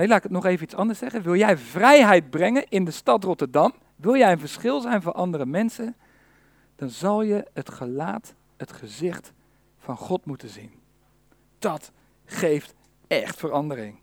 Nee, 0.00 0.08
laat 0.08 0.18
ik 0.18 0.24
het 0.24 0.32
nog 0.32 0.44
even 0.44 0.64
iets 0.64 0.74
anders 0.74 0.98
zeggen. 0.98 1.22
Wil 1.22 1.36
jij 1.36 1.56
vrijheid 1.56 2.30
brengen 2.30 2.68
in 2.68 2.84
de 2.84 2.90
stad 2.90 3.24
Rotterdam? 3.24 3.72
Wil 3.96 4.16
jij 4.16 4.32
een 4.32 4.38
verschil 4.38 4.80
zijn 4.80 5.02
voor 5.02 5.12
andere 5.12 5.46
mensen? 5.46 5.96
Dan 6.76 6.88
zal 6.88 7.22
je 7.22 7.46
het 7.52 7.70
gelaat, 7.70 8.34
het 8.56 8.72
gezicht 8.72 9.32
van 9.78 9.96
God 9.96 10.24
moeten 10.24 10.48
zien. 10.48 10.72
Dat 11.58 11.92
geeft 12.24 12.74
echt 13.06 13.38
verandering. 13.38 13.98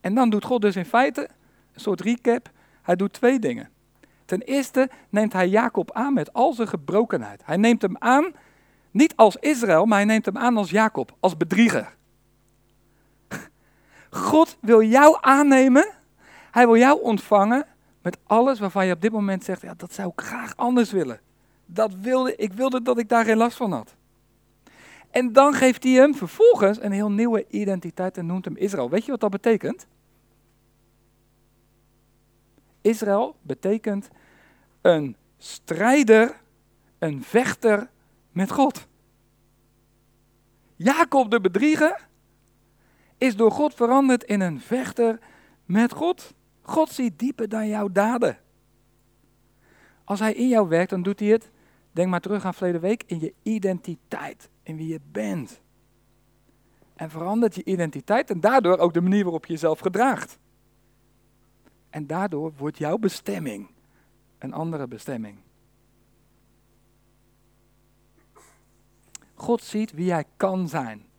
En 0.00 0.14
dan 0.14 0.30
doet 0.30 0.44
God 0.44 0.60
dus 0.60 0.76
in 0.76 0.84
feite 0.84 1.28
een 1.72 1.80
soort 1.80 2.00
recap. 2.00 2.50
Hij 2.82 2.96
doet 2.96 3.12
twee 3.12 3.38
dingen. 3.38 3.70
Ten 4.24 4.40
eerste 4.40 4.90
neemt 5.08 5.32
hij 5.32 5.48
Jacob 5.48 5.92
aan 5.92 6.14
met 6.14 6.32
al 6.32 6.52
zijn 6.52 6.68
gebrokenheid. 6.68 7.42
Hij 7.44 7.56
neemt 7.56 7.82
hem 7.82 7.96
aan 7.98 8.32
niet 8.90 9.16
als 9.16 9.36
Israël, 9.36 9.84
maar 9.84 9.98
hij 9.98 10.06
neemt 10.06 10.26
hem 10.26 10.38
aan 10.38 10.56
als 10.56 10.70
Jacob, 10.70 11.16
als 11.20 11.36
bedrieger. 11.36 12.00
God 14.12 14.56
wil 14.60 14.82
jou 14.82 15.16
aannemen. 15.20 15.92
Hij 16.50 16.66
wil 16.66 16.76
jou 16.76 17.02
ontvangen 17.02 17.66
met 18.02 18.18
alles 18.26 18.58
waarvan 18.58 18.86
je 18.86 18.92
op 18.92 19.00
dit 19.00 19.12
moment 19.12 19.44
zegt: 19.44 19.62
ja, 19.62 19.74
dat 19.76 19.92
zou 19.92 20.08
ik 20.08 20.20
graag 20.20 20.56
anders 20.56 20.90
willen. 20.90 21.20
Dat 21.66 21.94
wilde, 21.94 22.36
ik 22.36 22.52
wilde 22.52 22.82
dat 22.82 22.98
ik 22.98 23.08
daar 23.08 23.24
geen 23.24 23.36
last 23.36 23.56
van 23.56 23.72
had. 23.72 23.94
En 25.10 25.32
dan 25.32 25.54
geeft 25.54 25.82
hij 25.82 25.92
hem 25.92 26.14
vervolgens 26.14 26.82
een 26.82 26.92
heel 26.92 27.10
nieuwe 27.10 27.44
identiteit 27.48 28.16
en 28.16 28.26
noemt 28.26 28.44
hem 28.44 28.56
Israël. 28.56 28.90
Weet 28.90 29.04
je 29.04 29.10
wat 29.10 29.20
dat 29.20 29.30
betekent? 29.30 29.86
Israël 32.80 33.36
betekent 33.42 34.08
een 34.80 35.16
strijder, 35.38 36.40
een 36.98 37.22
vechter 37.22 37.90
met 38.30 38.50
God. 38.50 38.86
Jacob 40.76 41.30
de 41.30 41.40
bedrieger 41.40 42.08
is 43.22 43.36
door 43.36 43.50
God 43.50 43.74
veranderd 43.74 44.24
in 44.24 44.40
een 44.40 44.60
vechter 44.60 45.18
met 45.64 45.92
God. 45.92 46.34
God 46.60 46.90
ziet 46.90 47.18
dieper 47.18 47.48
dan 47.48 47.68
jouw 47.68 47.88
daden. 47.88 48.38
Als 50.04 50.20
hij 50.20 50.32
in 50.32 50.48
jou 50.48 50.68
werkt, 50.68 50.90
dan 50.90 51.02
doet 51.02 51.20
hij 51.20 51.28
het, 51.28 51.50
denk 51.92 52.10
maar 52.10 52.20
terug 52.20 52.44
aan 52.44 52.54
verleden 52.54 52.80
week, 52.80 53.02
in 53.06 53.20
je 53.20 53.34
identiteit, 53.42 54.50
in 54.62 54.76
wie 54.76 54.88
je 54.88 55.00
bent. 55.12 55.60
En 56.94 57.10
verandert 57.10 57.54
je 57.54 57.64
identiteit 57.64 58.30
en 58.30 58.40
daardoor 58.40 58.78
ook 58.78 58.94
de 58.94 59.00
manier 59.00 59.22
waarop 59.22 59.46
je 59.46 59.52
jezelf 59.52 59.78
gedraagt. 59.78 60.38
En 61.90 62.06
daardoor 62.06 62.52
wordt 62.56 62.78
jouw 62.78 62.98
bestemming 62.98 63.70
een 64.38 64.52
andere 64.52 64.86
bestemming. 64.86 65.38
God 69.34 69.62
ziet 69.62 69.92
wie 69.92 70.04
jij 70.04 70.24
kan 70.36 70.68
zijn. 70.68 71.10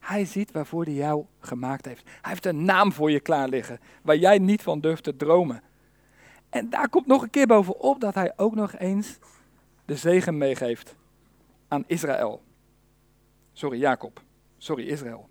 Hij 0.00 0.24
ziet 0.24 0.50
waarvoor 0.50 0.84
hij 0.84 0.92
jou 0.92 1.24
gemaakt 1.38 1.84
heeft. 1.84 2.04
Hij 2.04 2.30
heeft 2.30 2.46
een 2.46 2.64
naam 2.64 2.92
voor 2.92 3.10
je 3.10 3.20
klaar 3.20 3.48
liggen, 3.48 3.80
waar 4.02 4.16
jij 4.16 4.38
niet 4.38 4.62
van 4.62 4.80
durft 4.80 5.04
te 5.04 5.16
dromen. 5.16 5.62
En 6.48 6.70
daar 6.70 6.88
komt 6.88 7.06
nog 7.06 7.22
een 7.22 7.30
keer 7.30 7.46
bovenop 7.46 8.00
dat 8.00 8.14
hij 8.14 8.32
ook 8.36 8.54
nog 8.54 8.76
eens 8.76 9.18
de 9.84 9.96
zegen 9.96 10.38
meegeeft 10.38 10.96
aan 11.68 11.84
Israël. 11.86 12.42
Sorry, 13.52 13.78
Jacob. 13.78 14.22
Sorry, 14.58 14.88
Israël. 14.88 15.28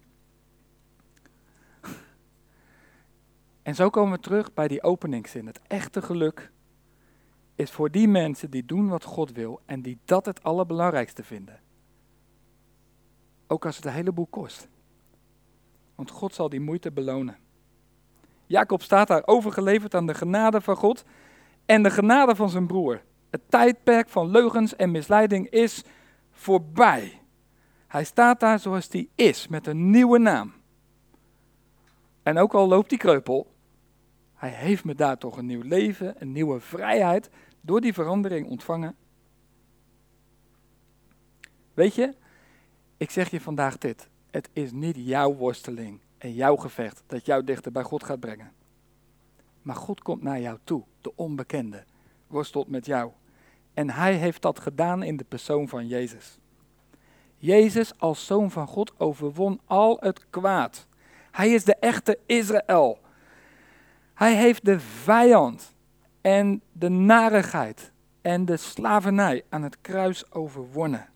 En 3.62 3.76
zo 3.76 3.90
komen 3.90 4.12
we 4.12 4.20
terug 4.20 4.54
bij 4.54 4.68
die 4.68 4.84
openingszin. 4.84 5.46
Het 5.46 5.60
echte 5.68 6.02
geluk 6.02 6.52
is 7.56 7.72
voor 7.72 7.92
die 7.92 8.08
mensen 8.08 8.50
die 8.50 8.66
doen 8.66 8.88
wat 8.88 9.04
God 9.04 9.32
wil 9.32 9.62
en 9.66 9.82
die 9.82 10.00
dat 10.06 10.26
het 10.26 10.44
allerbelangrijkste 10.44 11.24
vinden. 11.24 11.60
Ook 13.52 13.66
als 13.66 13.76
het 13.76 13.86
een 13.86 13.92
heleboel 13.92 14.28
kost. 14.28 14.68
want 15.96 16.12
God 16.12 16.34
zal 16.34 16.50
die 16.50 16.60
moeite 16.60 16.92
belonen. 16.92 17.38
Jacob 18.46 18.82
staat 18.82 19.08
daar 19.08 19.22
overgeleverd 19.26 19.96
aan 19.96 20.08
de 20.08 20.14
genade 20.14 20.62
van 20.62 20.76
God 20.76 21.04
en 21.66 21.84
de 21.84 21.90
genade 21.90 22.36
van 22.36 22.50
zijn 22.50 22.68
broer. 22.68 23.02
Het 23.30 23.42
tijdperk 23.50 24.10
van 24.10 24.30
leugens 24.30 24.76
en 24.76 24.92
misleiding 24.92 25.50
is 25.50 25.84
voorbij. 26.32 27.22
Hij 27.88 28.04
staat 28.04 28.40
daar 28.40 28.60
zoals 28.60 28.88
hij 28.92 29.10
is, 29.16 29.48
met 29.48 29.68
een 29.68 29.90
nieuwe 29.90 30.20
naam. 30.20 30.54
En 32.24 32.38
ook 32.38 32.54
al 32.54 32.68
loopt 32.68 32.90
die 32.90 32.98
kreupel, 32.98 33.56
hij 34.34 34.50
heeft 34.50 34.84
me 34.84 34.96
daar 34.96 35.18
toch 35.18 35.38
een 35.38 35.46
nieuw 35.46 35.64
leven, 35.64 36.16
een 36.18 36.32
nieuwe 36.32 36.60
vrijheid 36.60 37.30
door 37.62 37.82
die 37.82 37.94
verandering 37.94 38.48
ontvangen. 38.48 38.96
Weet 41.74 41.96
je, 41.96 42.16
ik 43.00 43.12
zeg 43.12 43.30
je 43.30 43.42
vandaag 43.42 43.78
dit. 43.78 44.10
Het 44.32 44.50
is 44.54 44.72
niet 44.72 44.96
jouw 45.00 45.34
worsteling 45.34 46.00
en 46.18 46.34
jouw 46.34 46.56
gevecht 46.56 47.04
dat 47.08 47.26
jou 47.26 47.44
dichter 47.44 47.72
bij 47.72 47.84
God 47.84 48.04
gaat 48.04 48.20
brengen. 48.20 48.52
Maar 49.62 49.76
God 49.76 50.02
komt 50.02 50.22
naar 50.22 50.40
jou 50.40 50.58
toe, 50.64 50.84
de 51.02 51.12
onbekende, 51.16 51.84
worstelt 52.28 52.68
met 52.68 52.86
jou. 52.86 53.12
En 53.74 53.90
hij 53.90 54.14
heeft 54.14 54.42
dat 54.42 54.60
gedaan 54.60 55.04
in 55.04 55.18
de 55.18 55.24
persoon 55.24 55.68
van 55.68 55.88
Jezus. 55.88 56.38
Jezus 57.38 58.00
als 58.00 58.26
zoon 58.26 58.52
van 58.52 58.68
God 58.68 59.00
overwon 59.00 59.60
al 59.66 59.98
het 60.00 60.26
kwaad. 60.30 60.88
Hij 61.32 61.50
is 61.50 61.64
de 61.64 61.76
echte 61.76 62.20
Israël. 62.26 63.00
Hij 64.14 64.36
heeft 64.36 64.66
de 64.66 64.80
vijand 64.80 65.76
en 66.22 66.62
de 66.72 66.90
narigheid 66.90 67.92
en 68.22 68.46
de 68.46 68.58
slavernij 68.58 69.44
aan 69.50 69.64
het 69.64 69.82
kruis 69.82 70.32
overwonnen. 70.32 71.10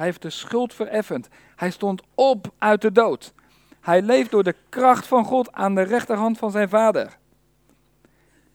Hij 0.00 0.08
heeft 0.08 0.22
de 0.22 0.30
schuld 0.30 0.74
vereffend. 0.74 1.28
Hij 1.56 1.70
stond 1.70 2.02
op 2.14 2.54
uit 2.58 2.82
de 2.82 2.92
dood. 2.92 3.34
Hij 3.80 4.02
leeft 4.02 4.30
door 4.30 4.42
de 4.42 4.54
kracht 4.68 5.06
van 5.06 5.24
God 5.24 5.52
aan 5.52 5.74
de 5.74 5.82
rechterhand 5.82 6.38
van 6.38 6.50
zijn 6.50 6.68
vader. 6.68 7.18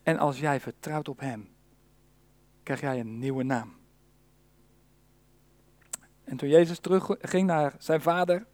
En 0.04 0.18
als 0.18 0.40
jij 0.40 0.60
vertrouwt 0.60 1.10
op 1.10 1.20
Hem, 1.20 1.50
krijg 2.64 2.82
jij 2.82 3.00
een 3.00 3.20
nieuwe 3.20 3.44
naam. 3.44 3.76
En 6.24 6.38
toen 6.38 6.50
Jezus 6.50 6.80
terugging 6.80 7.48
naar 7.48 7.76
zijn 7.78 8.02
vader, 8.02 8.46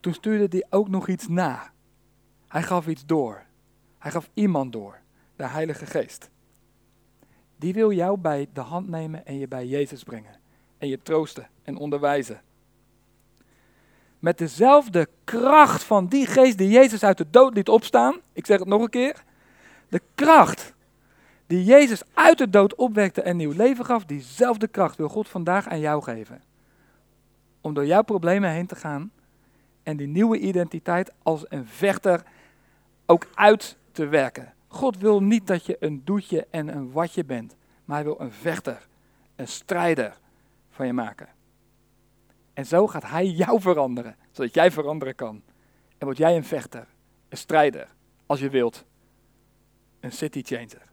toen 0.00 0.14
stuurde 0.14 0.46
hij 0.48 0.66
ook 0.70 0.88
nog 0.88 1.08
iets 1.08 1.28
na. 1.28 1.72
Hij 2.48 2.62
gaf 2.62 2.86
iets 2.86 3.06
door. 3.06 3.42
Hij 3.98 4.10
gaf 4.10 4.30
iemand 4.34 4.72
door, 4.72 5.00
de 5.36 5.46
Heilige 5.46 5.86
Geest. 5.86 6.30
Die 7.56 7.72
wil 7.72 7.92
jou 7.92 8.18
bij 8.18 8.48
de 8.52 8.60
hand 8.60 8.88
nemen 8.88 9.26
en 9.26 9.38
je 9.38 9.48
bij 9.48 9.66
Jezus 9.66 10.02
brengen. 10.02 10.41
En 10.82 10.88
je 10.88 11.02
troosten 11.02 11.48
en 11.62 11.76
onderwijzen. 11.76 12.40
Met 14.18 14.38
dezelfde 14.38 15.08
kracht 15.24 15.82
van 15.82 16.06
die 16.06 16.26
geest 16.26 16.58
die 16.58 16.68
Jezus 16.68 17.04
uit 17.04 17.18
de 17.18 17.26
dood 17.30 17.54
liet 17.54 17.68
opstaan. 17.68 18.16
Ik 18.32 18.46
zeg 18.46 18.58
het 18.58 18.68
nog 18.68 18.82
een 18.82 18.88
keer. 18.88 19.22
De 19.88 20.00
kracht 20.14 20.74
die 21.46 21.64
Jezus 21.64 22.02
uit 22.14 22.38
de 22.38 22.50
dood 22.50 22.74
opwekte 22.74 23.22
en 23.22 23.36
nieuw 23.36 23.52
leven 23.52 23.84
gaf, 23.84 24.04
diezelfde 24.04 24.68
kracht 24.68 24.96
wil 24.96 25.08
God 25.08 25.28
vandaag 25.28 25.68
aan 25.68 25.80
jou 25.80 26.02
geven. 26.02 26.42
Om 27.60 27.74
door 27.74 27.86
jouw 27.86 28.02
problemen 28.02 28.50
heen 28.50 28.66
te 28.66 28.76
gaan 28.76 29.10
en 29.82 29.96
die 29.96 30.08
nieuwe 30.08 30.38
identiteit 30.38 31.12
als 31.22 31.44
een 31.48 31.66
vechter 31.66 32.22
ook 33.06 33.26
uit 33.34 33.76
te 33.92 34.06
werken. 34.06 34.54
God 34.68 34.98
wil 34.98 35.22
niet 35.22 35.46
dat 35.46 35.66
je 35.66 35.76
een 35.80 36.02
doetje 36.04 36.46
en 36.50 36.68
een 36.68 36.92
watje 36.92 37.24
bent, 37.24 37.56
maar 37.84 37.96
hij 37.96 38.04
wil 38.04 38.20
een 38.20 38.32
vechter, 38.32 38.86
een 39.36 39.48
strijder 39.48 40.20
van 40.72 40.86
je 40.86 40.92
maken. 40.92 41.28
En 42.52 42.66
zo 42.66 42.86
gaat 42.86 43.06
hij 43.06 43.26
jou 43.26 43.60
veranderen, 43.60 44.16
zodat 44.30 44.54
jij 44.54 44.70
veranderen 44.70 45.14
kan. 45.14 45.42
En 45.98 46.06
word 46.06 46.18
jij 46.18 46.36
een 46.36 46.44
vechter, 46.44 46.86
een 47.28 47.38
strijder, 47.38 47.88
als 48.26 48.40
je 48.40 48.50
wilt, 48.50 48.84
een 50.00 50.12
city 50.12 50.42
changer. 50.42 50.90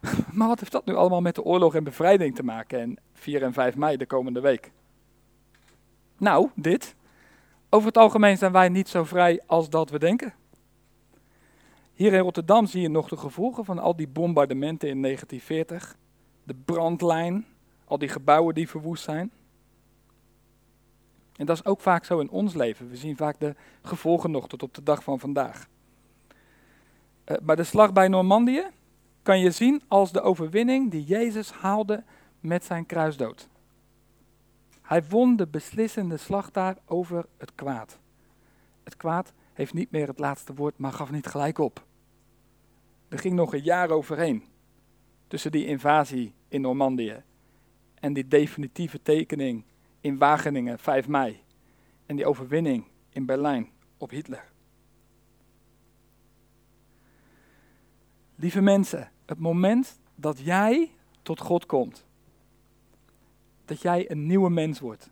Maar 0.32 0.48
wat 0.48 0.60
heeft 0.60 0.72
dat 0.72 0.86
nu 0.86 0.94
allemaal 0.94 1.20
met 1.20 1.34
de 1.34 1.42
oorlog 1.42 1.74
en 1.74 1.84
bevrijding 1.84 2.34
te 2.34 2.42
maken 2.42 2.80
en 2.80 2.98
4 3.12 3.42
en 3.42 3.52
5 3.52 3.76
mei 3.76 3.96
de 3.96 4.06
komende 4.06 4.40
week? 4.40 4.72
Nou, 6.18 6.50
dit. 6.54 6.94
Over 7.68 7.86
het 7.86 7.96
algemeen 7.96 8.38
zijn 8.38 8.52
wij 8.52 8.68
niet 8.68 8.88
zo 8.88 9.04
vrij 9.04 9.42
als 9.46 9.70
dat 9.70 9.90
we 9.90 9.98
denken. 9.98 10.34
Hier 11.92 12.12
in 12.12 12.20
Rotterdam 12.20 12.66
zie 12.66 12.82
je 12.82 12.88
nog 12.88 13.08
de 13.08 13.16
gevolgen 13.16 13.64
van 13.64 13.78
al 13.78 13.96
die 13.96 14.08
bombardementen 14.08 14.88
in 14.88 15.02
1940. 15.02 15.96
De 16.44 16.54
brandlijn, 16.54 17.46
al 17.84 17.98
die 17.98 18.08
gebouwen 18.08 18.54
die 18.54 18.68
verwoest 18.68 19.04
zijn. 19.04 19.32
En 21.36 21.46
dat 21.46 21.56
is 21.56 21.64
ook 21.64 21.80
vaak 21.80 22.04
zo 22.04 22.18
in 22.18 22.30
ons 22.30 22.54
leven. 22.54 22.88
We 22.88 22.96
zien 22.96 23.16
vaak 23.16 23.40
de 23.40 23.54
gevolgen 23.82 24.30
nog 24.30 24.48
tot 24.48 24.62
op 24.62 24.74
de 24.74 24.82
dag 24.82 25.02
van 25.02 25.18
vandaag. 25.18 25.68
Uh, 27.26 27.36
bij 27.42 27.56
de 27.56 27.64
slag 27.64 27.92
bij 27.92 28.08
Normandië 28.08 28.66
kan 29.22 29.40
je 29.40 29.50
zien 29.50 29.82
als 29.88 30.12
de 30.12 30.20
overwinning 30.20 30.90
die 30.90 31.04
Jezus 31.04 31.50
haalde 31.50 32.04
met 32.40 32.64
zijn 32.64 32.86
kruisdood. 32.86 33.48
Hij 34.82 35.04
won 35.04 35.36
de 35.36 35.46
beslissende 35.46 36.16
slag 36.16 36.50
daar 36.50 36.76
over 36.86 37.26
het 37.36 37.54
kwaad. 37.54 37.98
Het 38.82 38.96
kwaad 38.96 39.32
heeft 39.52 39.74
niet 39.74 39.90
meer 39.90 40.06
het 40.06 40.18
laatste 40.18 40.54
woord, 40.54 40.78
maar 40.78 40.92
gaf 40.92 41.10
niet 41.10 41.26
gelijk 41.26 41.58
op. 41.58 41.84
Er 43.08 43.18
ging 43.18 43.34
nog 43.34 43.52
een 43.52 43.62
jaar 43.62 43.90
overheen 43.90 44.44
tussen 45.26 45.52
die 45.52 45.66
invasie 45.66 46.34
in 46.48 46.60
Normandië 46.60 47.22
en 47.94 48.12
die 48.12 48.28
definitieve 48.28 49.02
tekening 49.02 49.64
in 50.00 50.18
Wageningen 50.18 50.78
5 50.78 51.08
mei 51.08 51.42
en 52.06 52.16
die 52.16 52.26
overwinning 52.26 52.84
in 53.10 53.26
Berlijn 53.26 53.70
op 53.96 54.10
Hitler. 54.10 54.52
Lieve 58.34 58.60
mensen, 58.60 59.10
het 59.26 59.38
moment 59.38 60.00
dat 60.14 60.38
jij 60.38 60.90
tot 61.22 61.40
God 61.40 61.66
komt, 61.66 62.06
dat 63.64 63.82
jij 63.82 64.10
een 64.10 64.26
nieuwe 64.26 64.50
mens 64.50 64.80
wordt, 64.80 65.10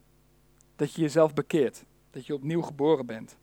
dat 0.77 0.93
je 0.93 1.01
jezelf 1.01 1.35
bekeert, 1.35 1.85
dat 2.11 2.27
je 2.27 2.35
opnieuw 2.35 2.63
geboren 2.63 3.07
bent, 3.07 3.37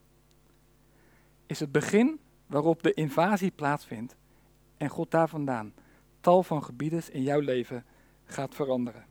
is 1.46 1.60
het 1.60 1.72
begin 1.72 2.20
waarop 2.46 2.84
de 2.84 2.94
invasie 2.94 3.52
plaatsvindt 3.52 4.16
en 4.78 4.90
God 4.90 5.12
daar 5.12 5.30
vandaan 5.30 5.74
tal 6.22 6.44
van 6.44 6.64
gebieden 6.64 7.04
in 7.12 7.24
jouw 7.24 7.40
leven 7.40 7.86
gaat 8.26 8.56
veranderen. 8.56 9.06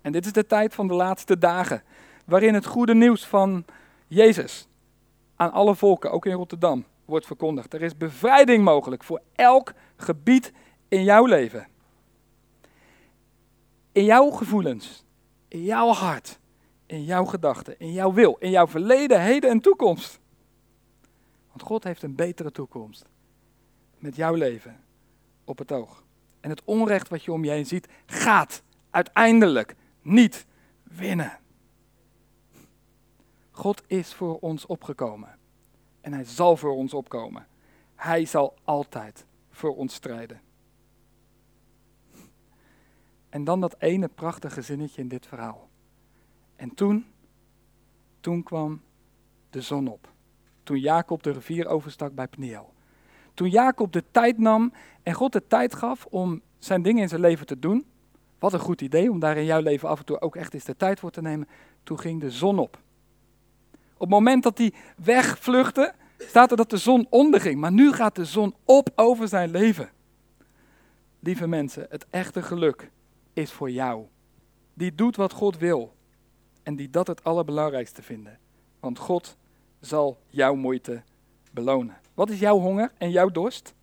En 0.00 0.12
dit 0.12 0.26
is 0.26 0.32
de 0.32 0.46
tijd 0.46 0.74
van 0.74 0.88
de 0.88 0.94
laatste 0.94 1.38
dagen, 1.38 1.82
waarin 2.24 2.54
het 2.54 2.66
goede 2.66 2.94
nieuws 2.94 3.26
van 3.26 3.64
Jezus 4.06 4.68
aan 5.36 5.52
alle 5.52 5.74
volken, 5.74 6.10
ook 6.10 6.26
in 6.26 6.32
Rotterdam, 6.32 6.84
wordt 7.04 7.26
verkondigd. 7.26 7.74
Er 7.74 7.82
is 7.82 7.96
bevrijding 7.96 8.64
mogelijk 8.64 9.04
voor 9.04 9.20
elk 9.32 9.72
gebied 9.96 10.52
in 10.88 11.04
jouw 11.04 11.24
leven. 11.24 11.66
In 13.92 14.04
jouw 14.04 14.30
gevoelens, 14.30 15.04
in 15.48 15.62
jouw 15.62 15.88
hart, 15.88 16.38
in 16.86 17.04
jouw 17.04 17.24
gedachten, 17.24 17.78
in 17.78 17.92
jouw 17.92 18.12
wil, 18.12 18.36
in 18.38 18.50
jouw 18.50 18.66
verleden, 18.66 19.20
heden 19.20 19.50
en 19.50 19.60
toekomst. 19.60 20.20
Want 21.48 21.62
God 21.62 21.84
heeft 21.84 22.02
een 22.02 22.14
betere 22.14 22.52
toekomst 22.52 23.04
met 23.98 24.16
jouw 24.16 24.34
leven 24.34 24.84
op 25.44 25.58
het 25.58 25.72
oog. 25.72 26.04
En 26.46 26.52
het 26.52 26.64
onrecht 26.64 27.08
wat 27.08 27.24
je 27.24 27.32
om 27.32 27.44
je 27.44 27.50
heen 27.50 27.66
ziet, 27.66 27.88
gaat 28.06 28.62
uiteindelijk 28.90 29.74
niet 30.02 30.46
winnen. 30.82 31.38
God 33.50 33.82
is 33.86 34.14
voor 34.14 34.38
ons 34.38 34.66
opgekomen. 34.66 35.38
En 36.00 36.12
hij 36.12 36.24
zal 36.24 36.56
voor 36.56 36.70
ons 36.70 36.94
opkomen. 36.94 37.46
Hij 37.94 38.24
zal 38.24 38.54
altijd 38.64 39.26
voor 39.50 39.76
ons 39.76 39.94
strijden. 39.94 40.40
En 43.28 43.44
dan 43.44 43.60
dat 43.60 43.76
ene 43.78 44.08
prachtige 44.08 44.62
zinnetje 44.62 45.02
in 45.02 45.08
dit 45.08 45.26
verhaal. 45.26 45.68
En 46.56 46.74
toen, 46.74 47.06
toen 48.20 48.42
kwam 48.42 48.82
de 49.50 49.60
zon 49.60 49.88
op. 49.88 50.12
Toen 50.62 50.78
Jacob 50.78 51.22
de 51.22 51.30
rivier 51.30 51.66
overstak 51.66 52.14
bij 52.14 52.28
Pniel. 52.28 52.74
Toen 53.36 53.48
Jacob 53.48 53.92
de 53.92 54.04
tijd 54.10 54.38
nam 54.38 54.72
en 55.02 55.12
God 55.12 55.32
de 55.32 55.46
tijd 55.46 55.74
gaf 55.74 56.06
om 56.06 56.40
zijn 56.58 56.82
dingen 56.82 57.02
in 57.02 57.08
zijn 57.08 57.20
leven 57.20 57.46
te 57.46 57.58
doen. 57.58 57.86
Wat 58.38 58.52
een 58.52 58.58
goed 58.58 58.80
idee 58.80 59.10
om 59.10 59.18
daar 59.18 59.36
in 59.36 59.44
jouw 59.44 59.60
leven 59.60 59.88
af 59.88 59.98
en 59.98 60.04
toe 60.04 60.20
ook 60.20 60.36
echt 60.36 60.54
eens 60.54 60.64
de 60.64 60.76
tijd 60.76 61.00
voor 61.00 61.10
te 61.10 61.22
nemen. 61.22 61.48
Toen 61.82 61.98
ging 61.98 62.20
de 62.20 62.30
zon 62.30 62.58
op. 62.58 62.78
Op 63.94 64.00
het 64.00 64.08
moment 64.08 64.42
dat 64.42 64.58
hij 64.58 64.72
wegvluchtte, 64.96 65.94
staat 66.18 66.50
er 66.50 66.56
dat 66.56 66.70
de 66.70 66.76
zon 66.76 67.06
onderging. 67.10 67.60
Maar 67.60 67.72
nu 67.72 67.92
gaat 67.92 68.14
de 68.14 68.24
zon 68.24 68.54
op 68.64 68.90
over 68.94 69.28
zijn 69.28 69.50
leven. 69.50 69.90
Lieve 71.20 71.46
mensen, 71.46 71.86
het 71.90 72.06
echte 72.10 72.42
geluk 72.42 72.90
is 73.32 73.52
voor 73.52 73.70
jou. 73.70 74.06
Die 74.74 74.94
doet 74.94 75.16
wat 75.16 75.32
God 75.32 75.58
wil. 75.58 75.94
En 76.62 76.76
die 76.76 76.90
dat 76.90 77.06
het 77.06 77.24
allerbelangrijkste 77.24 78.02
vinden. 78.02 78.38
Want 78.80 78.98
God 78.98 79.36
zal 79.80 80.18
jouw 80.28 80.54
moeite 80.54 81.02
belonen. 81.52 81.96
Wat 82.16 82.30
is 82.30 82.38
jouw 82.38 82.58
honger 82.58 82.92
en 82.98 83.10
jouw 83.10 83.28
dorst? 83.28 83.74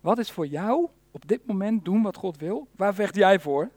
Wat 0.00 0.18
is 0.18 0.30
voor 0.30 0.46
jou 0.46 0.88
op 1.10 1.28
dit 1.28 1.46
moment 1.46 1.84
doen 1.84 2.02
wat 2.02 2.16
God 2.16 2.36
wil? 2.36 2.68
Waar 2.76 2.94
vecht 2.94 3.14
jij 3.14 3.40
voor? 3.40 3.70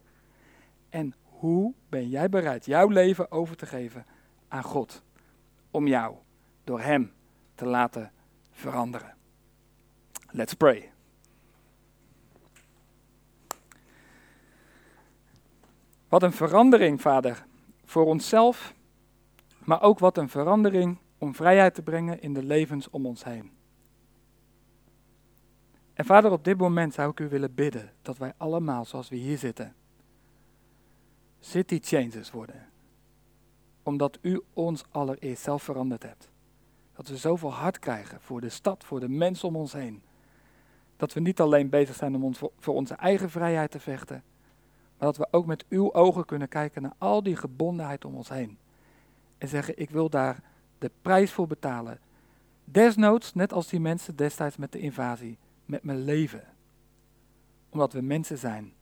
En 0.89 1.13
hoe 1.23 1.73
ben 1.89 2.09
jij 2.09 2.29
bereid 2.29 2.65
jouw 2.65 2.87
leven 2.87 3.31
over 3.31 3.55
te 3.55 3.65
geven 3.65 4.05
aan 4.47 4.63
God 4.63 5.03
om 5.71 5.87
jou 5.87 6.15
door 6.63 6.81
Hem 6.81 7.11
te 7.55 7.65
laten 7.65 8.11
veranderen. 8.51 9.15
Let's 10.29 10.53
pray. 10.53 10.91
Wat 16.07 16.23
een 16.23 16.33
verandering, 16.33 17.01
Vader, 17.01 17.45
voor 17.85 18.05
onszelf, 18.05 18.73
maar 19.63 19.81
ook 19.81 19.99
wat 19.99 20.17
een 20.17 20.29
verandering 20.29 20.97
om 21.17 21.35
vrijheid 21.35 21.73
te 21.73 21.81
brengen 21.81 22.21
in 22.21 22.33
de 22.33 22.43
levens 22.43 22.89
om 22.89 23.05
ons 23.05 23.23
heen. 23.23 23.61
En 25.93 26.05
Vader, 26.05 26.31
op 26.31 26.43
dit 26.43 26.57
moment 26.57 26.93
zou 26.93 27.11
ik 27.11 27.19
u 27.19 27.29
willen 27.29 27.53
bidden 27.53 27.91
dat 28.01 28.17
wij 28.17 28.33
allemaal, 28.37 28.85
zoals 28.85 29.09
we 29.09 29.15
hier 29.15 29.37
zitten, 29.37 29.75
city 31.39 31.79
changers 31.81 32.31
worden. 32.31 32.69
Omdat 33.83 34.17
u 34.21 34.41
ons 34.53 34.83
allereerst 34.91 35.43
zelf 35.43 35.63
veranderd 35.63 36.03
hebt. 36.03 36.29
Dat 36.95 37.07
we 37.07 37.17
zoveel 37.17 37.53
hart 37.53 37.79
krijgen 37.79 38.21
voor 38.21 38.41
de 38.41 38.49
stad, 38.49 38.83
voor 38.83 38.99
de 38.99 39.09
mensen 39.09 39.47
om 39.47 39.55
ons 39.55 39.73
heen. 39.73 40.01
Dat 40.97 41.13
we 41.13 41.19
niet 41.19 41.39
alleen 41.39 41.69
bezig 41.69 41.95
zijn 41.95 42.23
om 42.23 42.35
voor 42.35 42.73
onze 42.73 42.93
eigen 42.93 43.29
vrijheid 43.29 43.71
te 43.71 43.79
vechten, 43.79 44.23
maar 44.97 45.07
dat 45.07 45.17
we 45.17 45.27
ook 45.31 45.45
met 45.45 45.65
uw 45.69 45.93
ogen 45.93 46.25
kunnen 46.25 46.47
kijken 46.47 46.81
naar 46.81 46.93
al 46.97 47.23
die 47.23 47.35
gebondenheid 47.35 48.05
om 48.05 48.15
ons 48.15 48.29
heen. 48.29 48.57
En 49.37 49.47
zeggen, 49.47 49.79
ik 49.79 49.89
wil 49.89 50.09
daar 50.09 50.43
de 50.77 50.91
prijs 51.01 51.31
voor 51.31 51.47
betalen. 51.47 51.99
Desnoods, 52.63 53.33
net 53.33 53.53
als 53.53 53.67
die 53.67 53.79
mensen 53.79 54.15
destijds 54.15 54.57
met 54.57 54.71
de 54.71 54.79
invasie, 54.79 55.37
met 55.73 55.83
mijn 55.83 56.03
leven. 56.03 56.43
Omdat 57.69 57.93
we 57.93 58.01
mensen 58.01 58.37
zijn 58.37 58.73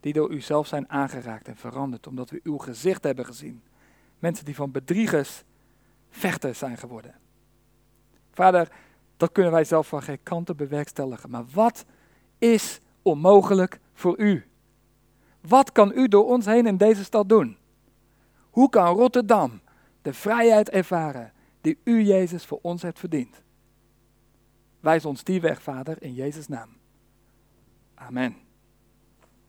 die 0.00 0.12
door 0.12 0.30
u 0.30 0.40
zelf 0.40 0.66
zijn 0.66 0.88
aangeraakt 0.88 1.48
en 1.48 1.56
veranderd, 1.56 2.06
omdat 2.06 2.30
we 2.30 2.40
uw 2.42 2.58
gezicht 2.58 3.04
hebben 3.04 3.26
gezien. 3.26 3.62
Mensen 4.18 4.44
die 4.44 4.54
van 4.54 4.70
bedriegers 4.70 5.42
vechters 6.10 6.58
zijn 6.58 6.76
geworden. 6.78 7.14
Vader, 8.32 8.68
dat 9.16 9.32
kunnen 9.32 9.52
wij 9.52 9.64
zelf 9.64 9.88
van 9.88 10.02
geen 10.02 10.22
kanten 10.22 10.56
bewerkstelligen. 10.56 11.30
Maar 11.30 11.44
wat 11.52 11.84
is 12.38 12.80
onmogelijk 13.02 13.80
voor 13.92 14.18
u? 14.18 14.44
Wat 15.40 15.72
kan 15.72 15.92
u 15.94 16.08
door 16.08 16.26
ons 16.26 16.46
heen 16.46 16.66
in 16.66 16.76
deze 16.76 17.04
stad 17.04 17.28
doen? 17.28 17.56
Hoe 18.50 18.68
kan 18.68 18.96
Rotterdam 18.96 19.60
de 20.02 20.12
vrijheid 20.12 20.70
ervaren 20.70 21.32
die 21.60 21.78
u, 21.84 22.02
Jezus, 22.02 22.44
voor 22.44 22.58
ons 22.62 22.82
hebt 22.82 22.98
verdiend? 22.98 23.42
Wijs 24.80 25.04
ons 25.04 25.24
die 25.24 25.40
weg, 25.40 25.62
Vader, 25.62 26.02
in 26.02 26.14
Jezus' 26.14 26.48
naam. 26.48 26.76
Amen. 27.94 28.36